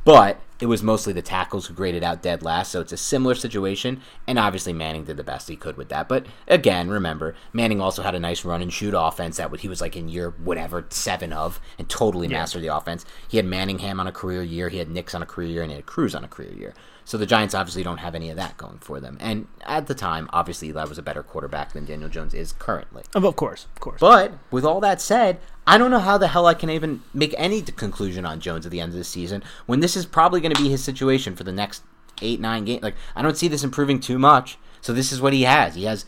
[0.04, 3.34] But it was mostly the tackles who graded out dead last, so it's a similar
[3.34, 4.00] situation.
[4.28, 6.08] And obviously, Manning did the best he could with that.
[6.08, 9.80] But again, remember, Manning also had a nice run and shoot offense that he was
[9.80, 12.38] like in year whatever seven of, and totally yeah.
[12.38, 13.04] mastered the offense.
[13.26, 15.70] He had Manningham on a career year, he had Nicks on a career year, and
[15.70, 16.74] he had Cruz on a career year.
[17.04, 19.18] So the Giants obviously don't have any of that going for them.
[19.20, 23.02] And at the time, obviously Eli was a better quarterback than Daniel Jones is currently.
[23.14, 24.00] Oh, of course, of course.
[24.00, 27.34] But with all that said, I don't know how the hell I can even make
[27.36, 30.54] any conclusion on Jones at the end of the season when this is probably going
[30.54, 31.82] to be his situation for the next
[32.20, 32.82] eight, nine games.
[32.82, 34.58] Like I don't see this improving too much.
[34.80, 35.74] So this is what he has.
[35.74, 36.04] He has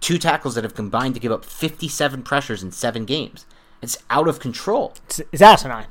[0.00, 3.46] two tackles that have combined to give up 57 pressures in seven games.
[3.80, 4.94] It's out of control.
[5.06, 5.86] It's, it's asinine.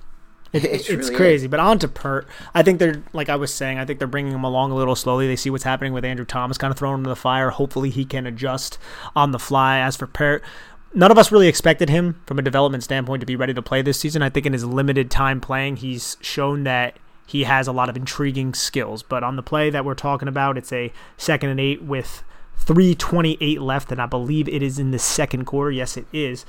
[0.54, 1.46] It, it's, it's really crazy.
[1.46, 1.52] Is.
[1.52, 4.34] But on to Peart, I think they're, like I was saying, I think they're bringing
[4.34, 5.28] him along a little slowly.
[5.28, 7.52] They see what's happening with Andrew Thomas, kind of thrown into the fire.
[7.52, 8.78] Hopefully he can adjust
[9.16, 9.80] on the fly.
[9.80, 10.44] As for Peart,
[10.94, 13.82] none of us really expected him from a development standpoint to be ready to play
[13.82, 14.22] this season.
[14.22, 17.96] I think in his limited time playing, he's shown that he has a lot of
[17.96, 19.04] intriguing skills.
[19.04, 22.24] But on the play that we're talking about, it's a second and eight with
[22.58, 25.72] 328 left, and I believe it is in the second quarter.
[25.72, 26.46] Yes, it is.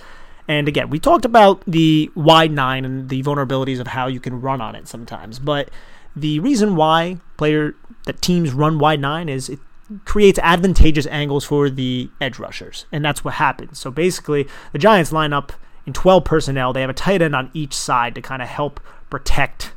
[0.48, 4.40] And again, we talked about the wide nine and the vulnerabilities of how you can
[4.40, 5.39] run on it sometimes.
[5.39, 5.70] But
[6.16, 7.74] the reason why player
[8.06, 9.60] that teams run wide nine is it
[10.05, 13.78] creates advantageous angles for the edge rushers, and that's what happens.
[13.78, 15.52] So basically, the Giants line up
[15.86, 16.73] in 12 personnel.
[16.73, 19.73] They have a tight end on each side to kind of help protect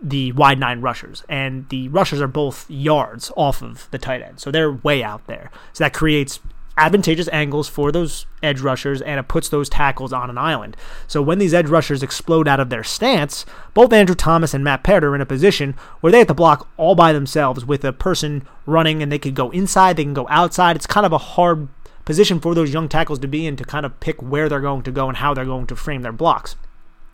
[0.00, 4.38] the wide nine rushers, and the rushers are both yards off of the tight end,
[4.38, 5.50] so they're way out there.
[5.72, 6.40] So that creates
[6.78, 10.76] advantageous angles for those edge rushers and it puts those tackles on an island.
[11.06, 13.44] So when these edge rushers explode out of their stance,
[13.74, 16.68] both Andrew Thomas and Matt Peart are in a position where they have to block
[16.76, 20.26] all by themselves with a person running and they can go inside, they can go
[20.30, 20.76] outside.
[20.76, 21.68] It's kind of a hard
[22.04, 24.82] position for those young tackles to be in to kind of pick where they're going
[24.82, 26.56] to go and how they're going to frame their blocks.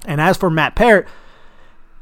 [0.04, 1.08] And as for Matt Peart,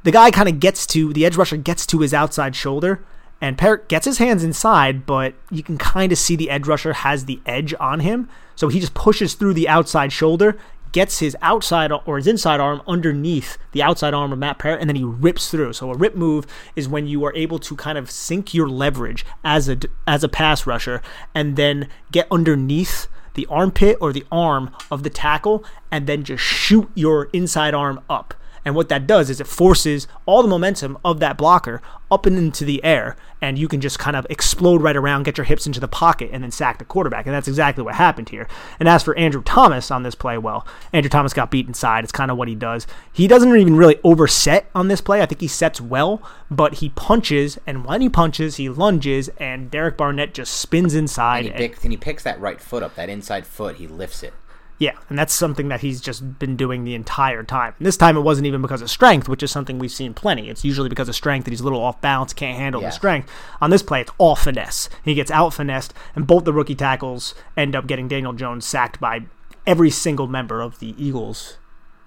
[0.02, 3.04] the guy kind of gets to the edge rusher gets to his outside shoulder
[3.42, 6.92] and Peart gets his hands inside, but you can kind of see the edge rusher
[6.92, 8.28] has the edge on him.
[8.54, 10.56] So he just pushes through the outside shoulder,
[10.92, 14.88] gets his outside or his inside arm underneath the outside arm of Matt Peart, and
[14.88, 15.72] then he rips through.
[15.72, 16.46] So a rip move
[16.76, 20.28] is when you are able to kind of sink your leverage as a as a
[20.28, 21.02] pass rusher,
[21.34, 26.44] and then get underneath the armpit or the arm of the tackle, and then just
[26.44, 28.34] shoot your inside arm up.
[28.64, 32.36] And what that does is it forces all the momentum of that blocker up and
[32.36, 35.66] into the air, and you can just kind of explode right around, get your hips
[35.66, 37.26] into the pocket, and then sack the quarterback.
[37.26, 38.46] And that's exactly what happened here.
[38.78, 42.04] And as for Andrew Thomas on this play, well, Andrew Thomas got beat inside.
[42.04, 42.86] It's kind of what he does.
[43.12, 45.22] He doesn't even really overset on this play.
[45.22, 49.70] I think he sets well, but he punches, and when he punches, he lunges, and
[49.70, 51.46] Derek Barnett just spins inside.
[51.46, 54.22] And he, picks, and he picks that right foot up, that inside foot, he lifts
[54.22, 54.34] it.
[54.82, 57.72] Yeah, and that's something that he's just been doing the entire time.
[57.78, 60.48] And this time it wasn't even because of strength, which is something we've seen plenty.
[60.48, 62.88] It's usually because of strength that he's a little off balance, can't handle yeah.
[62.88, 63.30] the strength.
[63.60, 64.88] On this play, it's all finesse.
[65.04, 68.98] He gets out finessed, and both the rookie tackles end up getting Daniel Jones sacked
[68.98, 69.20] by
[69.68, 71.58] every single member of the Eagles'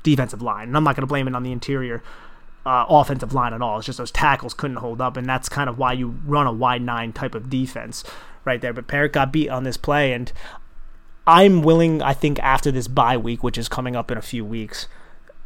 [0.03, 0.67] defensive line.
[0.67, 2.03] And I'm not going to blame it on the interior
[2.65, 3.77] uh, offensive line at all.
[3.77, 6.51] It's just those tackles couldn't hold up, and that's kind of why you run a
[6.51, 8.03] wide nine type of defense
[8.43, 8.73] right there.
[8.73, 10.29] But Peart got beat on this play, and
[11.27, 14.45] I'm willing, I think, after this bye week, which is coming up in a few
[14.45, 14.87] weeks,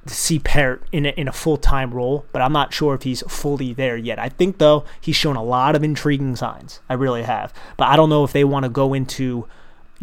[0.06, 3.03] to see Peart in a, in a full time role, but I'm not sure if
[3.03, 4.19] he's fully there yet.
[4.19, 6.80] I think, though, he's shown a lot of intriguing signs.
[6.89, 7.53] I really have.
[7.77, 9.47] But I don't know if they want to go into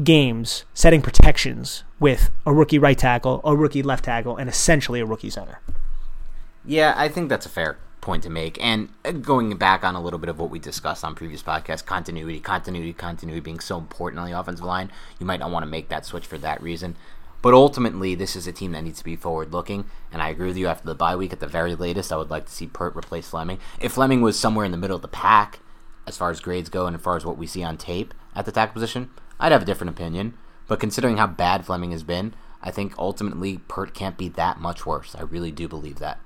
[0.02, 5.06] games setting protections with a rookie right tackle, a rookie left tackle, and essentially a
[5.06, 5.60] rookie center.
[6.64, 8.56] Yeah, I think that's a fair point to make.
[8.62, 11.84] And uh, going back on a little bit of what we discussed on previous podcasts,
[11.84, 15.70] continuity, continuity, continuity being so important on the offensive line, you might not want to
[15.70, 16.96] make that switch for that reason.
[17.42, 19.90] But ultimately, this is a team that needs to be forward looking.
[20.12, 22.30] And I agree with you after the bye week, at the very latest, I would
[22.30, 23.58] like to see Peart replace Fleming.
[23.80, 25.58] If Fleming was somewhere in the middle of the pack,
[26.06, 28.46] as far as grades go and as far as what we see on tape at
[28.46, 29.10] the tackle position,
[29.40, 30.34] I'd have a different opinion.
[30.68, 34.86] But considering how bad Fleming has been, I think ultimately Peart can't be that much
[34.86, 35.16] worse.
[35.16, 36.20] I really do believe that.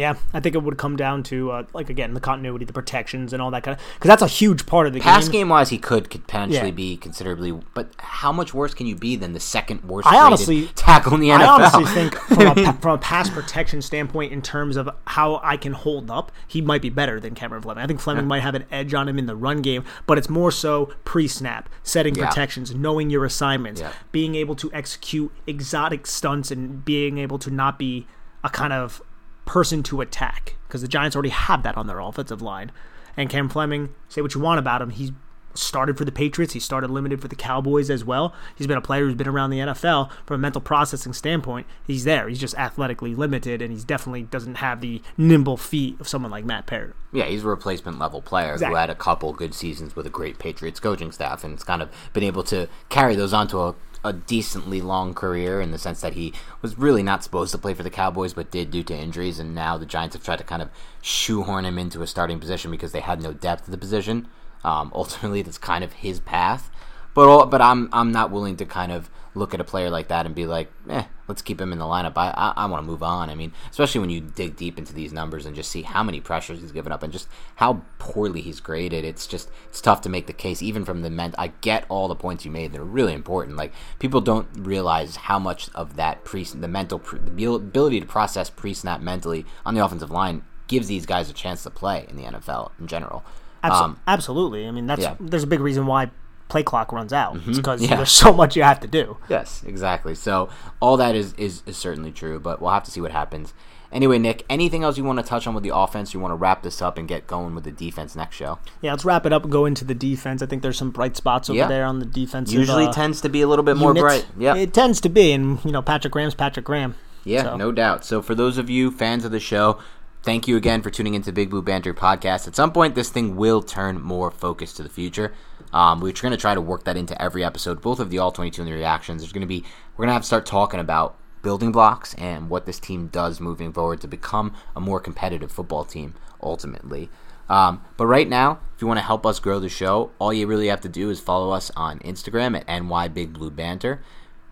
[0.00, 3.34] Yeah, I think it would come down to uh, like again the continuity, the protections,
[3.34, 5.32] and all that kind of because that's a huge part of the pass game.
[5.32, 5.68] game wise.
[5.68, 6.74] He could potentially yeah.
[6.74, 10.08] be considerably, but how much worse can you be than the second worst?
[10.08, 11.40] I honestly tackle in the NFL.
[11.40, 15.58] I honestly think from a, from a pass protection standpoint, in terms of how I
[15.58, 17.84] can hold up, he might be better than Cameron Fleming.
[17.84, 18.28] I think Fleming yeah.
[18.28, 21.68] might have an edge on him in the run game, but it's more so pre-snap,
[21.82, 22.26] setting yeah.
[22.26, 23.82] protections, knowing your assignments,
[24.12, 28.06] being able to execute exotic stunts, and being able to not be
[28.42, 29.02] a kind of
[29.50, 32.70] person to attack because the Giants already have that on their offensive line.
[33.16, 35.12] And Cam Fleming, say what you want about him, he
[35.54, 36.52] started for the Patriots.
[36.52, 38.32] He started limited for the Cowboys as well.
[38.54, 41.66] He's been a player who's been around the NFL from a mental processing standpoint.
[41.84, 42.28] He's there.
[42.28, 46.44] He's just athletically limited, and he's definitely doesn't have the nimble feet of someone like
[46.44, 46.94] Matt Peart.
[47.12, 48.72] Yeah, he's a replacement level player Exactly.
[48.74, 51.82] who had a couple good seasons with a great Patriots coaching staff, and it's kind
[51.82, 56.00] of been able to carry those onto a, a decently long career in the sense
[56.00, 56.32] that he
[56.62, 59.54] was really not supposed to play for the Cowboys, but did due to injuries, and
[59.54, 60.70] now the Giants have tried to kind of
[61.02, 64.28] shoehorn him into a starting position because they had no depth at the position.
[64.64, 66.70] Um, ultimately, that's kind of his path.
[67.14, 70.26] But but I'm I'm not willing to kind of look at a player like that
[70.26, 72.14] and be like, eh, let's keep him in the lineup.
[72.16, 73.30] I I, I want to move on.
[73.30, 76.20] I mean, especially when you dig deep into these numbers and just see how many
[76.20, 79.04] pressures he's given up and just how poorly he's graded.
[79.04, 81.34] It's just it's tough to make the case even from the men.
[81.38, 83.56] I get all the points you made; they're really important.
[83.56, 88.06] Like people don't realize how much of that pre the mental pre, the ability to
[88.06, 92.06] process pre snap mentally on the offensive line gives these guys a chance to play
[92.08, 93.24] in the NFL in general.
[93.64, 94.66] Abso- Um, absolutely.
[94.66, 95.16] I mean, that's yeah.
[95.20, 96.10] there's a big reason why
[96.50, 97.36] play clock runs out.
[97.36, 97.56] It's mm-hmm.
[97.56, 97.96] because Yeah.
[97.96, 99.16] there's so much you have to do.
[99.28, 100.14] Yes, exactly.
[100.14, 100.48] So
[100.80, 103.54] all that is, is is certainly true, but we'll have to see what happens.
[103.92, 106.14] Anyway, Nick, anything else you want to touch on with the offense?
[106.14, 108.60] You want to wrap this up and get going with the defense next show?
[108.80, 110.42] Yeah, let's wrap it up and go into the defense.
[110.42, 111.66] I think there's some bright spots over Yeah.
[111.66, 112.52] there on the defense.
[112.52, 114.26] Usually uh, tends to be a little bit more bright.
[114.38, 116.94] Yeah, It tends to be, and you know, Patrick Graham's Patrick Graham.
[117.24, 118.04] Yeah, So- no doubt.
[118.04, 119.78] So for those of you fans of the show,
[120.22, 122.46] thank you again for tuning into Big Blue Banter podcast.
[122.46, 125.32] At some point, this thing will turn more focused to the future.
[125.72, 128.32] Um, we're going to try to work that into every episode, both of the All
[128.32, 129.22] 22 and the reactions.
[129.22, 129.64] There's going to be,
[129.96, 133.40] we're going to have to start talking about building blocks and what this team does
[133.40, 137.08] moving forward to become a more competitive football team ultimately.
[137.48, 140.46] Um, but right now, if you want to help us grow the show, all you
[140.46, 143.98] really have to do is follow us on Instagram at NYBigBlueBanter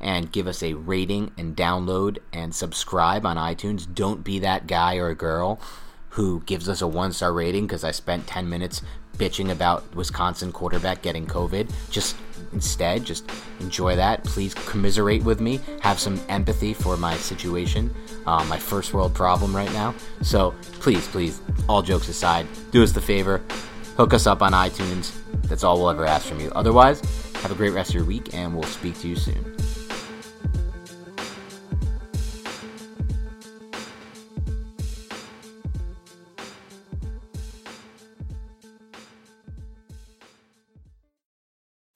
[0.00, 3.92] and give us a rating and download and subscribe on iTunes.
[3.92, 5.60] Don't be that guy or girl
[6.10, 8.82] who gives us a one star rating because I spent 10 minutes
[9.16, 11.70] bitching about Wisconsin quarterback getting COVID.
[11.90, 12.16] Just
[12.52, 13.30] instead, just
[13.60, 14.24] enjoy that.
[14.24, 15.60] Please commiserate with me.
[15.80, 17.94] Have some empathy for my situation,
[18.26, 19.94] uh, my first world problem right now.
[20.22, 23.42] So please, please, all jokes aside, do us the favor.
[23.96, 25.12] Hook us up on iTunes.
[25.44, 26.50] That's all we'll ever ask from you.
[26.54, 27.00] Otherwise,
[27.42, 29.57] have a great rest of your week and we'll speak to you soon.